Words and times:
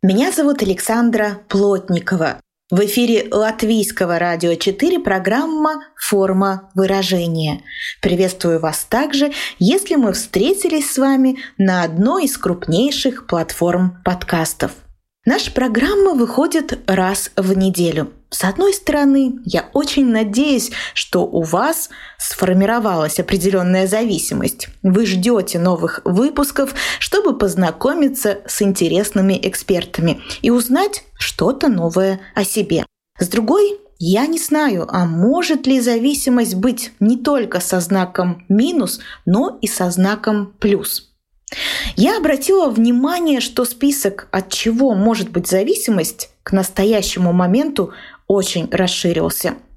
Меня 0.00 0.30
зовут 0.30 0.62
Александра 0.62 1.40
Плотникова. 1.48 2.40
В 2.70 2.78
эфире 2.86 3.26
Латвийского 3.32 4.20
радио 4.20 4.54
4 4.54 5.00
программа 5.00 5.86
«Форма 5.96 6.70
выражения». 6.76 7.62
Приветствую 8.00 8.60
вас 8.60 8.86
также, 8.88 9.32
если 9.58 9.96
мы 9.96 10.12
встретились 10.12 10.92
с 10.92 10.98
вами 10.98 11.38
на 11.56 11.82
одной 11.82 12.26
из 12.26 12.38
крупнейших 12.38 13.26
платформ 13.26 14.00
подкастов– 14.04 14.70
Наша 15.28 15.52
программа 15.52 16.14
выходит 16.14 16.80
раз 16.86 17.30
в 17.36 17.52
неделю. 17.54 18.10
С 18.30 18.44
одной 18.44 18.74
стороны, 18.74 19.38
я 19.44 19.70
очень 19.72 20.06
надеюсь, 20.06 20.70
что 20.92 21.24
у 21.24 21.42
вас 21.42 21.88
сформировалась 22.18 23.18
определенная 23.18 23.86
зависимость. 23.86 24.68
Вы 24.82 25.06
ждете 25.06 25.58
новых 25.58 26.02
выпусков, 26.04 26.74
чтобы 26.98 27.38
познакомиться 27.38 28.40
с 28.46 28.60
интересными 28.60 29.38
экспертами 29.42 30.20
и 30.42 30.50
узнать 30.50 31.04
что-то 31.18 31.68
новое 31.68 32.20
о 32.34 32.44
себе. 32.44 32.84
С 33.18 33.28
другой, 33.28 33.80
я 33.98 34.26
не 34.26 34.38
знаю, 34.38 34.86
а 34.90 35.06
может 35.06 35.66
ли 35.66 35.80
зависимость 35.80 36.54
быть 36.54 36.92
не 37.00 37.16
только 37.16 37.60
со 37.60 37.80
знаком 37.80 38.44
минус, 38.48 39.00
но 39.24 39.58
и 39.62 39.66
со 39.66 39.90
знаком 39.90 40.52
плюс. 40.60 41.08
Я 41.96 42.18
обратила 42.18 42.68
внимание, 42.68 43.40
что 43.40 43.64
список, 43.64 44.28
от 44.30 44.50
чего 44.52 44.94
может 44.94 45.30
быть 45.30 45.48
зависимость, 45.48 46.30
к 46.42 46.52
настоящему 46.52 47.32
моменту 47.32 47.92
очень 48.28 48.68
расширился– 48.70 49.54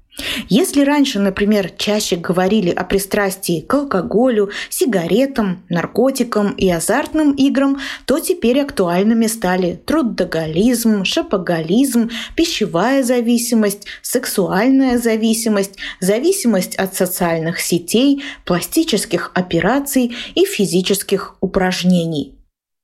если 0.48 0.82
раньше, 0.82 1.18
например, 1.18 1.70
чаще 1.70 2.16
говорили 2.16 2.70
о 2.70 2.84
пристрастии 2.84 3.60
к 3.60 3.72
алкоголю, 3.72 4.50
сигаретам, 4.68 5.64
наркотикам 5.70 6.52
и 6.52 6.68
азартным 6.68 7.32
играм, 7.32 7.80
то 8.04 8.18
теперь 8.18 8.60
актуальными 8.60 9.26
стали 9.26 9.80
трудоголизм, 9.86 11.04
шапоголизм, 11.04 12.10
пищевая 12.36 13.02
зависимость, 13.02 13.86
сексуальная 14.02 14.98
зависимость, 14.98 15.78
зависимость 16.00 16.74
от 16.76 16.94
социальных 16.94 17.58
сетей, 17.60 18.22
пластических 18.44 19.30
операций 19.34 20.14
и 20.34 20.44
физических 20.44 21.36
упражнений. 21.40 22.34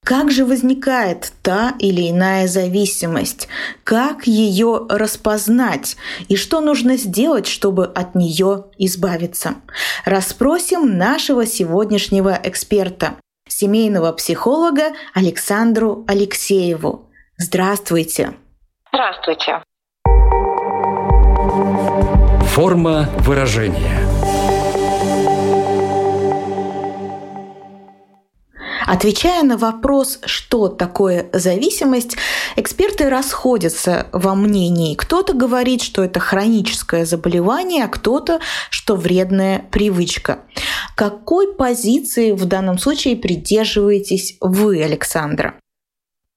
Как 0.09 0.31
же 0.31 0.47
возникает 0.47 1.35
та 1.43 1.75
или 1.79 2.09
иная 2.09 2.49
зависимость? 2.49 3.47
Как 3.85 4.27
ее 4.27 4.87
распознать? 4.89 5.99
И 6.29 6.37
что 6.37 6.63
нужно 6.63 6.97
сделать, 6.97 7.47
чтобы 7.47 7.85
от 7.85 8.15
нее 8.15 8.65
избавиться? 8.79 9.57
Расспросим 10.07 10.97
нашего 10.97 11.45
сегодняшнего 11.45 12.41
эксперта, 12.43 13.17
семейного 13.49 14.11
психолога 14.13 14.95
Александру 15.13 16.07
Алексееву. 16.09 17.11
Здравствуйте. 17.37 18.33
Здравствуйте. 18.91 19.63
Форма 22.55 23.11
выражения– 23.19 24.01
Отвечая 28.89 29.43
на 29.43 29.59
вопрос, 29.59 30.19
что 30.25 30.69
такое 30.69 31.29
зависимость, 31.35 32.17
эксперты 32.57 33.11
расходятся 33.11 34.07
во 34.13 34.35
мнении. 34.35 34.95
Кто-то 34.95 35.35
говорит, 35.35 35.83
что 35.83 36.03
это 36.03 36.21
хроническое 36.21 37.05
заболевание, 37.05 37.85
а 37.85 37.89
кто-то, 37.89 38.41
что 38.71 38.97
вредная 38.97 39.67
привычка. 39.71 40.39
Какой 40.97 41.53
позиции 41.53 42.33
в 42.33 42.47
данном 42.47 42.79
случае 42.79 43.17
придерживаетесь 43.17 44.39
вы, 44.41 44.83
Александра? 44.83 45.55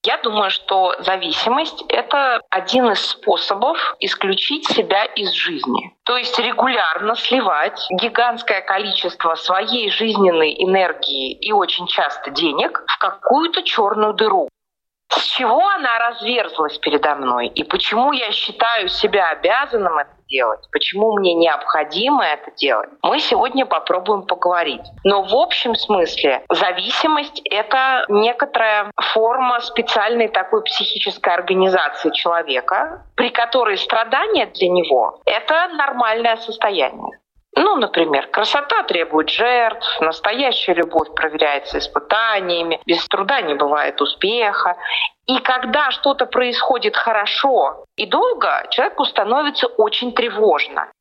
Я 0.03 0.17
думаю, 0.17 0.49
что 0.49 0.95
зависимость— 0.99 1.83
это 1.89 2.41
один 2.49 2.91
из 2.91 3.05
способов 3.05 3.77
исключить 3.99 4.67
себя 4.67 5.05
из 5.05 5.31
жизни. 5.31 5.95
То 6.05 6.17
есть 6.17 6.39
регулярно 6.39 7.15
сливать 7.15 7.85
гигантское 7.91 8.61
количество 8.61 9.35
своей 9.35 9.91
жизненной 9.91 10.55
энергии 10.57 11.33
и 11.33 11.51
очень 11.51 11.85
часто 11.85 12.31
денег 12.31 12.83
в 12.87 12.97
какую-то 12.97 13.61
черную 13.61 14.13
дыру. 14.13 14.49
С 15.09 15.23
чего 15.23 15.67
она 15.67 15.99
разверзлась 15.99 16.79
передо 16.79 17.13
мной 17.15 17.47
и 17.47 17.63
почему 17.63 18.11
я 18.11 18.31
считаю 18.31 18.87
себя 18.87 19.29
обязанным 19.29 19.99
это 19.99 20.20
делать, 20.31 20.61
почему 20.71 21.15
мне 21.17 21.33
необходимо 21.33 22.23
это 22.25 22.51
делать, 22.55 22.89
мы 23.03 23.19
сегодня 23.19 23.65
попробуем 23.65 24.23
поговорить. 24.23 24.81
Но 25.03 25.21
в 25.23 25.35
общем 25.35 25.75
смысле 25.75 26.43
зависимость— 26.49 27.41
это 27.49 28.05
некоторая 28.07 28.91
форма 29.13 29.59
специальной 29.59 30.29
такой 30.29 30.63
психической 30.63 31.33
организации 31.33 32.11
человека, 32.11 33.03
при 33.15 33.29
которой 33.29 33.77
страдание 33.77 34.47
для 34.47 34.69
него— 34.69 35.19
это 35.25 35.67
нормальное 35.75 36.37
состояние. 36.37 37.20
Ну, 37.53 37.75
например, 37.75 38.27
красота 38.27 38.83
требует 38.83 39.29
жертв, 39.29 39.99
настоящая 39.99 40.73
любовь 40.73 41.13
проверяется 41.13 41.79
испытаниями, 41.79 42.79
без 42.85 43.05
труда 43.07 43.41
не 43.41 43.55
бывает 43.55 43.99
успеха. 43.99 44.77
И 45.27 45.37
когда 45.39 45.91
что-то 45.91 46.25
происходит 46.25 46.95
хорошо 46.95 47.85
и 47.97 48.05
долго, 48.05 48.65
человеку 48.69 49.03
становится 49.03 49.67
очень 49.67 50.13
тревожно. 50.13 50.91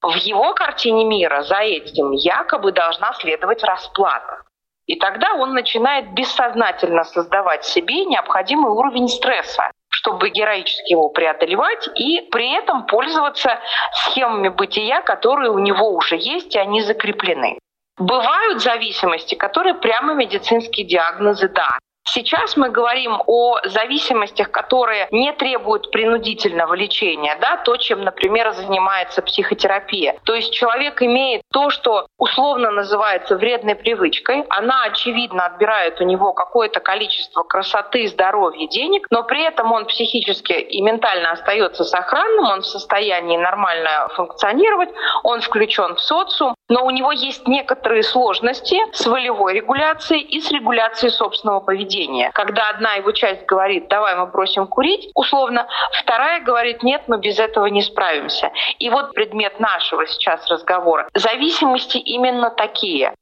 В 0.00 0.14
его 0.14 0.54
картине 0.54 1.04
мира 1.04 1.42
за 1.42 1.58
этим 1.58 2.12
якобы 2.12 2.72
должна 2.72 3.12
следовать 3.14 3.62
расплата. 3.62 4.44
И 4.86 4.96
тогда 4.96 5.34
он 5.34 5.52
начинает 5.52 6.14
бессознательно 6.14 7.04
создавать 7.04 7.64
себе 7.64 8.06
необходимый 8.06 8.72
уровень 8.72 9.08
стресса, 9.08 9.70
чтобы 9.90 10.30
героически 10.30 10.92
его 10.92 11.08
преодолевать 11.08 11.88
и 11.96 12.22
при 12.30 12.52
этом 12.56 12.86
пользоваться 12.86 13.58
схемами 13.92 14.48
бытия, 14.48 15.02
которые 15.02 15.50
у 15.50 15.58
него 15.58 15.94
уже 15.94 16.16
есть, 16.16 16.54
и 16.54 16.58
они 16.58 16.80
закреплены. 16.80 17.58
Бывают 17.98 18.62
зависимости, 18.62 19.34
которые 19.34 19.74
прямо 19.74 20.14
медицинские 20.14 20.86
диагнозы, 20.86 21.48
да. 21.48 21.78
Сейчас 22.12 22.56
мы 22.56 22.70
говорим 22.70 23.22
о 23.28 23.60
зависимостях, 23.64 24.50
которые 24.50 25.06
не 25.12 25.32
требуют 25.32 25.92
принудительного 25.92 26.74
лечения, 26.74 27.38
да, 27.40 27.56
то, 27.58 27.76
чем, 27.76 28.02
например, 28.02 28.52
занимается 28.52 29.22
психотерапия. 29.22 30.16
То 30.24 30.34
есть 30.34 30.52
человек 30.52 31.02
имеет 31.02 31.42
то, 31.52 31.70
что 31.70 32.08
условно 32.18 32.72
называется 32.72 33.36
вредной 33.36 33.76
привычкой, 33.76 34.44
она, 34.48 34.82
очевидно, 34.86 35.46
отбирает 35.46 36.00
у 36.00 36.04
него 36.04 36.32
какое-то 36.32 36.80
количество 36.80 37.44
красоты, 37.44 38.08
здоровья, 38.08 38.66
денег, 38.66 39.06
но 39.10 39.22
при 39.22 39.44
этом 39.44 39.70
он 39.70 39.84
психически 39.86 40.54
и 40.54 40.82
ментально 40.82 41.30
остается 41.30 41.84
сохранным, 41.84 42.46
он 42.46 42.62
в 42.62 42.66
состоянии 42.66 43.36
нормально 43.36 44.08
функционировать, 44.16 44.88
он 45.22 45.42
включен 45.42 45.94
в 45.94 46.00
социум, 46.00 46.56
но 46.68 46.84
у 46.84 46.90
него 46.90 47.12
есть 47.12 47.46
некоторые 47.46 48.02
сложности 48.02 48.78
с 48.92 49.06
волевой 49.06 49.54
регуляцией 49.54 50.22
и 50.22 50.40
с 50.40 50.50
регуляцией 50.50 51.12
собственного 51.12 51.60
поведения 51.60 51.99
поведения. 52.00 52.30
Когда 52.34 52.70
одна 52.70 52.94
его 52.94 53.12
часть 53.12 53.46
говорит, 53.46 53.88
давай 53.88 54.16
мы 54.16 54.26
бросим 54.26 54.66
курить, 54.66 55.10
условно, 55.14 55.66
вторая 56.02 56.42
говорит, 56.42 56.82
нет, 56.82 57.02
мы 57.08 57.18
без 57.18 57.38
этого 57.38 57.66
не 57.66 57.82
справимся. 57.82 58.50
И 58.78 58.90
вот 58.90 59.14
предмет 59.14 59.60
нашего 59.60 60.06
сейчас 60.06 60.48
разговора. 60.48 61.08
Зависимости 61.14 61.98
именно 61.98 62.50
такие. 62.50 63.14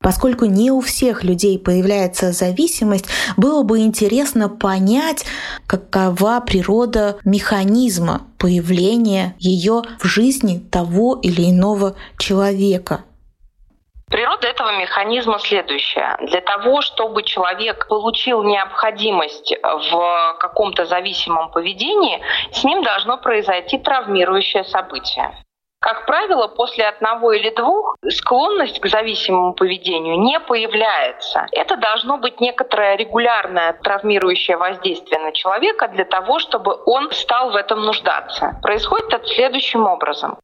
Поскольку 0.00 0.44
не 0.44 0.70
у 0.70 0.80
всех 0.80 1.24
людей 1.24 1.58
появляется 1.58 2.30
зависимость, 2.30 3.06
было 3.36 3.64
бы 3.64 3.80
интересно 3.80 4.48
понять, 4.48 5.24
какова 5.66 6.40
природа 6.40 7.18
механизма 7.24 8.22
появления 8.38 9.34
ее 9.40 9.82
в 9.98 10.06
жизни 10.06 10.60
того 10.70 11.18
или 11.20 11.50
иного 11.50 11.96
человека. 12.16 13.04
Природа 14.10 14.48
этого 14.48 14.72
механизма 14.78 15.38
следующая. 15.38 16.16
Для 16.20 16.40
того, 16.40 16.80
чтобы 16.80 17.22
человек 17.22 17.86
получил 17.88 18.42
необходимость 18.42 19.54
в 19.62 20.36
каком-то 20.40 20.86
зависимом 20.86 21.50
поведении, 21.50 22.22
с 22.52 22.64
ним 22.64 22.82
должно 22.82 23.18
произойти 23.18 23.78
травмирующее 23.78 24.64
событие. 24.64 25.34
Как 25.80 26.06
правило, 26.06 26.48
после 26.48 26.88
одного 26.88 27.32
или 27.32 27.50
двух 27.50 27.94
склонность 28.08 28.80
к 28.80 28.86
зависимому 28.88 29.54
поведению 29.54 30.18
не 30.18 30.40
появляется. 30.40 31.46
Это 31.52 31.76
должно 31.76 32.18
быть 32.18 32.40
некоторое 32.40 32.96
регулярное 32.96 33.74
травмирующее 33.74 34.56
воздействие 34.56 35.20
на 35.20 35.32
человека 35.32 35.86
для 35.88 36.04
того, 36.04 36.40
чтобы 36.40 36.76
он 36.84 37.12
стал 37.12 37.52
в 37.52 37.56
этом 37.56 37.84
нуждаться. 37.84 38.58
Происходит 38.60 39.14
это 39.14 39.26
следующим 39.26 39.86
образом. 39.86 40.38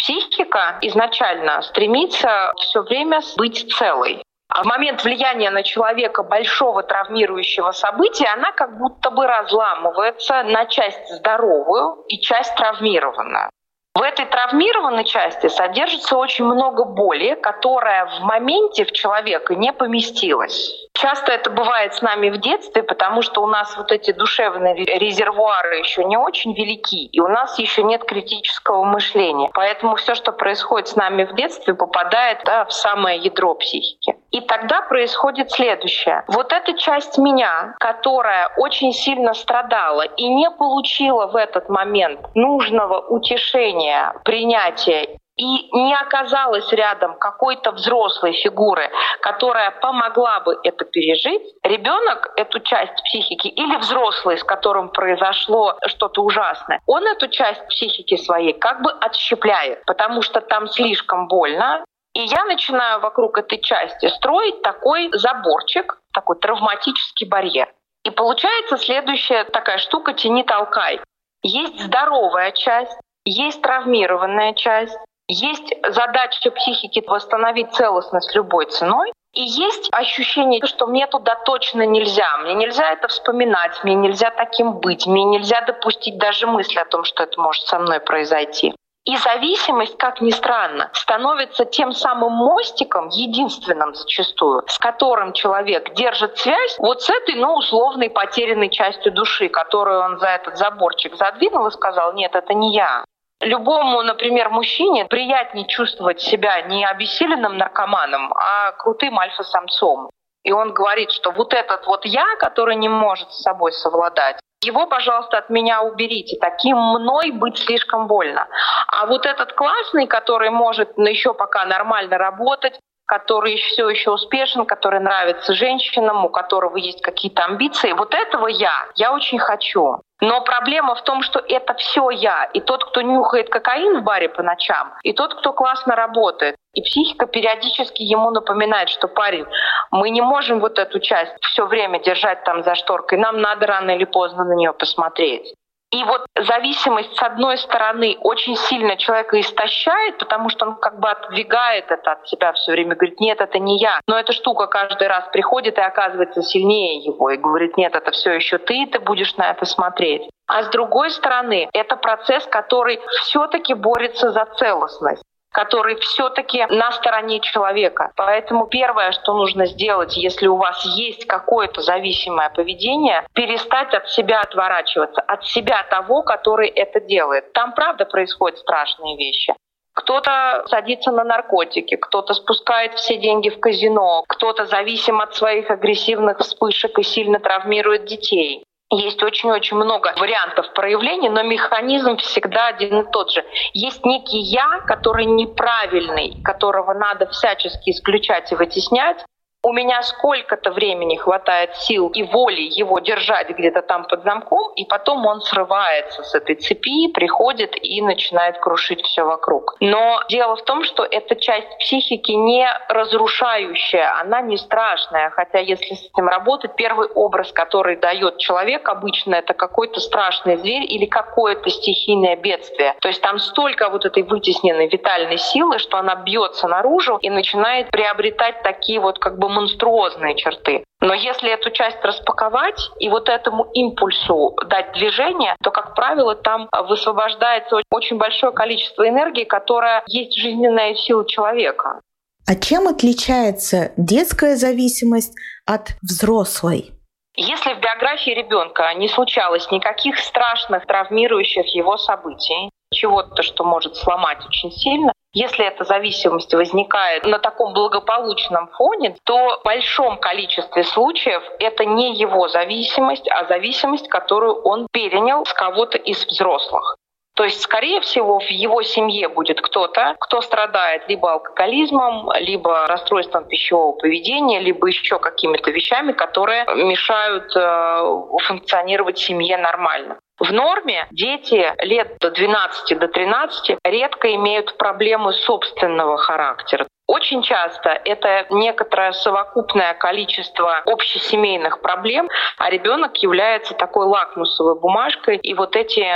Психика 0.00 0.78
изначально 0.80 1.60
стремится 1.60 2.54
все 2.56 2.80
время 2.80 3.20
быть 3.36 3.70
целой. 3.74 4.22
А 4.48 4.62
в 4.62 4.66
момент 4.66 5.04
влияния 5.04 5.50
на 5.50 5.62
человека 5.62 6.22
большого 6.22 6.82
травмирующего 6.82 7.72
события 7.72 8.28
она 8.28 8.50
как 8.52 8.78
будто 8.78 9.10
бы 9.10 9.26
разламывается 9.26 10.42
на 10.44 10.64
часть 10.64 11.06
здоровую 11.08 12.02
и 12.08 12.18
часть 12.18 12.54
травмированную. 12.56 13.50
В 13.94 14.00
этой 14.00 14.24
травмированной 14.24 15.04
части 15.04 15.48
содержится 15.48 16.16
очень 16.16 16.46
много 16.46 16.84
боли, 16.86 17.34
которая 17.34 18.06
в 18.06 18.20
моменте 18.20 18.86
в 18.86 18.92
человека 18.92 19.54
не 19.54 19.70
поместилась. 19.70 20.72
Часто 20.94 21.32
это 21.32 21.50
бывает 21.50 21.94
с 21.94 22.02
нами 22.02 22.30
в 22.30 22.38
детстве, 22.38 22.82
потому 22.82 23.22
что 23.22 23.42
у 23.42 23.46
нас 23.46 23.76
вот 23.76 23.90
эти 23.92 24.10
душевные 24.12 24.74
резервуары 24.74 25.78
еще 25.78 26.04
не 26.04 26.16
очень 26.16 26.52
велики, 26.52 27.06
и 27.06 27.20
у 27.20 27.28
нас 27.28 27.58
еще 27.58 27.82
нет 27.82 28.04
критического 28.04 28.84
мышления. 28.84 29.48
Поэтому 29.54 29.96
все, 29.96 30.14
что 30.14 30.32
происходит 30.32 30.88
с 30.88 30.96
нами 30.96 31.24
в 31.24 31.34
детстве, 31.34 31.74
попадает 31.74 32.42
да, 32.44 32.64
в 32.64 32.72
самое 32.72 33.18
ядро 33.18 33.54
психики. 33.54 34.16
И 34.30 34.40
тогда 34.40 34.82
происходит 34.82 35.50
следующее. 35.50 36.24
Вот 36.28 36.52
эта 36.52 36.74
часть 36.74 37.18
меня, 37.18 37.74
которая 37.78 38.52
очень 38.56 38.92
сильно 38.92 39.34
страдала 39.34 40.02
и 40.02 40.28
не 40.28 40.50
получила 40.50 41.26
в 41.28 41.36
этот 41.36 41.68
момент 41.68 42.20
нужного 42.34 43.00
утешения, 43.08 44.12
принятия 44.24 45.16
и 45.40 45.70
не 45.72 45.94
оказалось 45.94 46.70
рядом 46.70 47.18
какой-то 47.18 47.72
взрослой 47.72 48.34
фигуры, 48.34 48.90
которая 49.22 49.70
помогла 49.70 50.40
бы 50.40 50.58
это 50.62 50.84
пережить, 50.84 51.42
ребенок 51.62 52.30
эту 52.36 52.60
часть 52.60 53.02
психики 53.04 53.48
или 53.48 53.76
взрослый, 53.76 54.36
с 54.36 54.44
которым 54.44 54.90
произошло 54.90 55.78
что-то 55.86 56.22
ужасное, 56.22 56.80
он 56.86 57.06
эту 57.06 57.28
часть 57.28 57.66
психики 57.68 58.16
своей 58.16 58.52
как 58.52 58.82
бы 58.82 58.90
отщепляет, 58.90 59.82
потому 59.86 60.20
что 60.20 60.42
там 60.42 60.68
слишком 60.68 61.26
больно, 61.26 61.84
и 62.12 62.20
я 62.20 62.44
начинаю 62.44 63.00
вокруг 63.00 63.38
этой 63.38 63.62
части 63.62 64.08
строить 64.08 64.60
такой 64.60 65.08
заборчик, 65.12 66.00
такой 66.12 66.36
травматический 66.38 67.26
барьер. 67.26 67.72
И 68.04 68.10
получается 68.10 68.76
следующая 68.76 69.44
такая 69.44 69.78
штука 69.78 70.12
«тяни-толкай». 70.12 71.00
Есть 71.42 71.80
здоровая 71.80 72.52
часть, 72.52 72.98
есть 73.24 73.62
травмированная 73.62 74.52
часть, 74.54 74.98
есть 75.30 75.72
задача 75.88 76.50
психики 76.50 77.02
восстановить 77.06 77.72
целостность 77.72 78.34
любой 78.34 78.66
ценой, 78.66 79.12
и 79.32 79.42
есть 79.42 79.88
ощущение, 79.92 80.66
что 80.66 80.86
мне 80.88 81.06
туда 81.06 81.36
точно 81.44 81.86
нельзя. 81.86 82.36
Мне 82.38 82.54
нельзя 82.54 82.92
это 82.92 83.06
вспоминать, 83.08 83.84
мне 83.84 83.94
нельзя 83.94 84.30
таким 84.30 84.78
быть, 84.78 85.06
мне 85.06 85.24
нельзя 85.24 85.60
допустить 85.60 86.18
даже 86.18 86.46
мысли 86.48 86.78
о 86.78 86.84
том, 86.84 87.04
что 87.04 87.22
это 87.22 87.40
может 87.40 87.64
со 87.66 87.78
мной 87.78 88.00
произойти. 88.00 88.74
И 89.06 89.16
зависимость, 89.16 89.96
как 89.96 90.20
ни 90.20 90.30
странно, 90.30 90.90
становится 90.92 91.64
тем 91.64 91.92
самым 91.92 92.32
мостиком, 92.32 93.08
единственным 93.08 93.94
зачастую, 93.94 94.62
с 94.66 94.78
которым 94.78 95.32
человек 95.32 95.94
держит 95.94 96.36
связь 96.36 96.76
вот 96.78 97.02
с 97.02 97.08
этой, 97.08 97.36
ну, 97.36 97.54
условной 97.54 98.10
потерянной 98.10 98.68
частью 98.68 99.12
души, 99.12 99.48
которую 99.48 100.00
он 100.00 100.18
за 100.18 100.26
этот 100.26 100.58
заборчик 100.58 101.16
задвинул 101.16 101.66
и 101.68 101.70
сказал, 101.70 102.12
нет, 102.12 102.34
это 102.34 102.52
не 102.52 102.74
я. 102.74 103.04
Любому, 103.40 104.02
например, 104.02 104.50
мужчине 104.50 105.06
приятнее 105.06 105.66
чувствовать 105.66 106.20
себя 106.20 106.60
не 106.62 106.84
обессиленным 106.84 107.56
наркоманом, 107.56 108.32
а 108.34 108.72
крутым 108.72 109.18
альфа-самцом. 109.18 110.10
И 110.42 110.52
он 110.52 110.72
говорит, 110.72 111.10
что 111.10 111.30
вот 111.30 111.54
этот 111.54 111.86
вот 111.86 112.04
я, 112.04 112.26
который 112.38 112.76
не 112.76 112.88
может 112.88 113.32
с 113.32 113.42
собой 113.42 113.72
совладать, 113.72 114.36
его, 114.62 114.86
пожалуйста, 114.86 115.38
от 115.38 115.48
меня 115.48 115.82
уберите. 115.82 116.36
Таким 116.38 116.76
мной 116.76 117.30
быть 117.30 117.56
слишком 117.56 118.06
больно. 118.06 118.46
А 118.88 119.06
вот 119.06 119.24
этот 119.24 119.54
классный, 119.54 120.06
который 120.06 120.50
может 120.50 120.98
еще 120.98 121.32
пока 121.32 121.64
нормально 121.64 122.18
работать, 122.18 122.78
который 123.10 123.56
все 123.56 123.88
еще 123.88 124.12
успешен, 124.12 124.64
который 124.64 125.00
нравится 125.00 125.52
женщинам, 125.52 126.24
у 126.24 126.28
которого 126.28 126.76
есть 126.76 127.02
какие-то 127.02 127.44
амбиции. 127.44 127.90
Вот 127.90 128.14
этого 128.14 128.46
я, 128.46 128.86
я 128.94 129.12
очень 129.12 129.40
хочу. 129.40 129.96
Но 130.20 130.42
проблема 130.42 130.94
в 130.94 131.02
том, 131.02 131.22
что 131.22 131.40
это 131.40 131.74
все 131.74 132.10
я. 132.10 132.44
И 132.54 132.60
тот, 132.60 132.84
кто 132.84 133.02
нюхает 133.02 133.48
кокаин 133.48 134.00
в 134.00 134.04
баре 134.04 134.28
по 134.28 134.44
ночам, 134.44 134.92
и 135.02 135.12
тот, 135.12 135.34
кто 135.34 135.52
классно 135.52 135.96
работает. 135.96 136.54
И 136.72 136.82
психика 136.82 137.26
периодически 137.26 138.02
ему 138.02 138.30
напоминает, 138.30 138.88
что 138.88 139.08
парень, 139.08 139.46
мы 139.90 140.10
не 140.10 140.22
можем 140.22 140.60
вот 140.60 140.78
эту 140.78 141.00
часть 141.00 141.32
все 141.40 141.66
время 141.66 141.98
держать 141.98 142.44
там 142.44 142.62
за 142.62 142.76
шторкой, 142.76 143.18
нам 143.18 143.40
надо 143.40 143.66
рано 143.66 143.90
или 143.90 144.04
поздно 144.04 144.44
на 144.44 144.54
нее 144.54 144.72
посмотреть. 144.72 145.52
И 145.90 146.04
вот 146.04 146.24
зависимость, 146.38 147.16
с 147.16 147.22
одной 147.22 147.58
стороны, 147.58 148.16
очень 148.20 148.54
сильно 148.54 148.96
человека 148.96 149.40
истощает, 149.40 150.18
потому 150.18 150.48
что 150.48 150.66
он 150.66 150.76
как 150.76 151.00
бы 151.00 151.10
отдвигает 151.10 151.90
это 151.90 152.12
от 152.12 152.28
себя 152.28 152.52
все 152.52 152.72
время, 152.72 152.94
говорит, 152.94 153.18
нет, 153.18 153.40
это 153.40 153.58
не 153.58 153.78
я. 153.78 154.00
Но 154.06 154.16
эта 154.16 154.32
штука 154.32 154.68
каждый 154.68 155.08
раз 155.08 155.24
приходит 155.32 155.78
и 155.78 155.80
оказывается 155.80 156.42
сильнее 156.42 156.98
его, 156.98 157.30
и 157.30 157.36
говорит, 157.36 157.76
нет, 157.76 157.96
это 157.96 158.12
все 158.12 158.32
еще 158.34 158.58
ты, 158.58 158.86
ты 158.86 159.00
будешь 159.00 159.36
на 159.36 159.50
это 159.50 159.64
смотреть. 159.64 160.30
А 160.46 160.62
с 160.62 160.68
другой 160.68 161.10
стороны, 161.10 161.68
это 161.72 161.96
процесс, 161.96 162.46
который 162.46 163.00
все-таки 163.22 163.74
борется 163.74 164.30
за 164.30 164.44
целостность 164.58 165.24
который 165.52 165.96
все-таки 165.96 166.64
на 166.66 166.92
стороне 166.92 167.40
человека. 167.40 168.12
Поэтому 168.16 168.66
первое, 168.66 169.12
что 169.12 169.34
нужно 169.34 169.66
сделать, 169.66 170.16
если 170.16 170.46
у 170.46 170.56
вас 170.56 170.84
есть 170.84 171.26
какое-то 171.26 171.82
зависимое 171.82 172.50
поведение, 172.50 173.26
перестать 173.34 173.92
от 173.94 174.08
себя 174.08 174.40
отворачиваться, 174.40 175.20
от 175.20 175.44
себя 175.44 175.84
того, 175.90 176.22
который 176.22 176.68
это 176.68 177.00
делает. 177.00 177.52
Там 177.52 177.72
правда 177.72 178.04
происходят 178.04 178.58
страшные 178.58 179.16
вещи. 179.16 179.54
Кто-то 179.92 180.64
садится 180.68 181.10
на 181.10 181.24
наркотики, 181.24 181.96
кто-то 181.96 182.32
спускает 182.34 182.94
все 182.94 183.16
деньги 183.16 183.50
в 183.50 183.58
казино, 183.58 184.24
кто-то 184.28 184.64
зависим 184.64 185.20
от 185.20 185.34
своих 185.34 185.70
агрессивных 185.70 186.38
вспышек 186.38 186.98
и 186.98 187.02
сильно 187.02 187.40
травмирует 187.40 188.04
детей. 188.04 188.64
Есть 188.92 189.22
очень-очень 189.22 189.76
много 189.76 190.12
вариантов 190.16 190.72
проявления, 190.74 191.30
но 191.30 191.42
механизм 191.44 192.16
всегда 192.16 192.68
один 192.68 193.02
и 193.02 193.10
тот 193.12 193.30
же. 193.30 193.44
Есть 193.72 194.04
некий 194.04 194.40
«я», 194.40 194.80
который 194.86 195.26
неправильный, 195.26 196.36
которого 196.42 196.92
надо 196.92 197.28
всячески 197.28 197.90
исключать 197.90 198.50
и 198.50 198.56
вытеснять, 198.56 199.24
у 199.62 199.72
меня 199.72 200.02
сколько-то 200.02 200.70
времени 200.70 201.16
хватает 201.16 201.76
сил 201.76 202.08
и 202.08 202.22
воли 202.22 202.62
его 202.62 202.98
держать 202.98 203.50
где-то 203.50 203.82
там 203.82 204.04
под 204.04 204.22
замком, 204.22 204.72
и 204.74 204.86
потом 204.86 205.26
он 205.26 205.42
срывается 205.42 206.22
с 206.22 206.34
этой 206.34 206.54
цепи, 206.54 207.12
приходит 207.12 207.76
и 207.82 208.00
начинает 208.00 208.58
крушить 208.58 209.02
все 209.02 209.24
вокруг. 209.24 209.76
Но 209.80 210.22
дело 210.30 210.56
в 210.56 210.62
том, 210.62 210.84
что 210.84 211.04
эта 211.04 211.36
часть 211.36 211.68
психики 211.78 212.32
не 212.32 212.66
разрушающая, 212.88 214.18
она 214.20 214.40
не 214.40 214.56
страшная, 214.56 215.28
хотя 215.30 215.58
если 215.58 215.94
с 215.94 216.06
этим 216.06 216.28
работать, 216.28 216.74
первый 216.76 217.08
образ, 217.08 217.52
который 217.52 217.96
дает 217.96 218.38
человек 218.38 218.88
обычно, 218.88 219.34
это 219.34 219.52
какой-то 219.52 220.00
страшный 220.00 220.56
зверь 220.56 220.84
или 220.84 221.04
какое-то 221.04 221.68
стихийное 221.68 222.36
бедствие. 222.36 222.94
То 223.00 223.08
есть 223.08 223.20
там 223.20 223.38
столько 223.38 223.90
вот 223.90 224.06
этой 224.06 224.22
вытесненной 224.22 224.88
витальной 224.88 225.36
силы, 225.36 225.78
что 225.78 225.98
она 225.98 226.14
бьется 226.14 226.66
наружу 226.66 227.18
и 227.20 227.28
начинает 227.28 227.90
приобретать 227.90 228.62
такие 228.62 229.00
вот 229.00 229.18
как 229.18 229.38
бы 229.38 229.49
монструозные 229.50 230.36
черты. 230.36 230.84
Но 231.00 231.14
если 231.14 231.50
эту 231.50 231.70
часть 231.70 232.02
распаковать 232.02 232.90
и 232.98 233.08
вот 233.08 233.28
этому 233.28 233.64
импульсу 233.72 234.54
дать 234.66 234.92
движение, 234.92 235.56
то, 235.62 235.70
как 235.70 235.94
правило, 235.94 236.34
там 236.34 236.68
высвобождается 236.88 237.76
очень 237.90 238.18
большое 238.18 238.52
количество 238.52 239.08
энергии, 239.08 239.44
которая 239.44 240.02
есть 240.06 240.36
жизненная 240.36 240.94
сила 240.94 241.26
человека. 241.26 242.00
А 242.46 242.54
чем 242.54 242.88
отличается 242.88 243.92
детская 243.96 244.56
зависимость 244.56 245.34
от 245.66 245.90
взрослой? 246.02 246.92
Если 247.36 247.74
в 247.74 247.80
биографии 247.80 248.32
ребенка 248.32 248.92
не 248.94 249.08
случалось 249.08 249.70
никаких 249.70 250.18
страшных 250.18 250.84
травмирующих 250.86 251.74
его 251.74 251.96
событий, 251.96 252.70
чего-то, 252.92 253.42
что 253.42 253.64
может 253.64 253.96
сломать 253.96 254.38
очень 254.46 254.72
сильно, 254.72 255.12
если 255.32 255.64
эта 255.64 255.84
зависимость 255.84 256.52
возникает 256.54 257.24
на 257.24 257.38
таком 257.38 257.72
благополучном 257.72 258.68
фоне, 258.68 259.16
то 259.24 259.60
в 259.60 259.64
большом 259.64 260.18
количестве 260.18 260.82
случаев 260.82 261.42
это 261.60 261.84
не 261.84 262.14
его 262.14 262.48
зависимость, 262.48 263.28
а 263.28 263.46
зависимость, 263.46 264.08
которую 264.08 264.60
он 264.62 264.88
перенял 264.90 265.46
с 265.46 265.52
кого-то 265.52 265.98
из 265.98 266.26
взрослых. 266.26 266.96
То 267.36 267.44
есть, 267.44 267.62
скорее 267.62 268.00
всего, 268.00 268.40
в 268.40 268.50
его 268.50 268.82
семье 268.82 269.28
будет 269.28 269.60
кто-то, 269.60 270.14
кто 270.18 270.42
страдает 270.42 271.08
либо 271.08 271.32
алкоголизмом, 271.32 272.30
либо 272.38 272.86
расстройством 272.86 273.44
пищевого 273.44 273.92
поведения, 273.92 274.58
либо 274.58 274.88
еще 274.88 275.18
какими-то 275.18 275.70
вещами, 275.70 276.12
которые 276.12 276.66
мешают 276.74 277.56
э, 277.56 278.42
функционировать 278.46 279.18
семье 279.18 279.56
нормально. 279.56 280.18
В 280.40 280.52
норме 280.52 281.06
дети 281.10 281.70
лет 281.84 282.16
до 282.18 282.30
12 282.30 282.98
до 282.98 283.08
13 283.08 283.76
редко 283.84 284.34
имеют 284.34 284.78
проблемы 284.78 285.34
собственного 285.34 286.16
характера. 286.16 286.86
Очень 287.06 287.42
часто 287.42 287.90
это 287.90 288.46
некоторое 288.48 289.12
совокупное 289.12 289.92
количество 289.94 290.78
общесемейных 290.86 291.82
проблем, 291.82 292.30
а 292.56 292.70
ребенок 292.70 293.18
является 293.18 293.74
такой 293.74 294.06
лакмусовой 294.06 294.80
бумажкой 294.80 295.36
и 295.36 295.52
вот 295.52 295.76
эти 295.76 296.06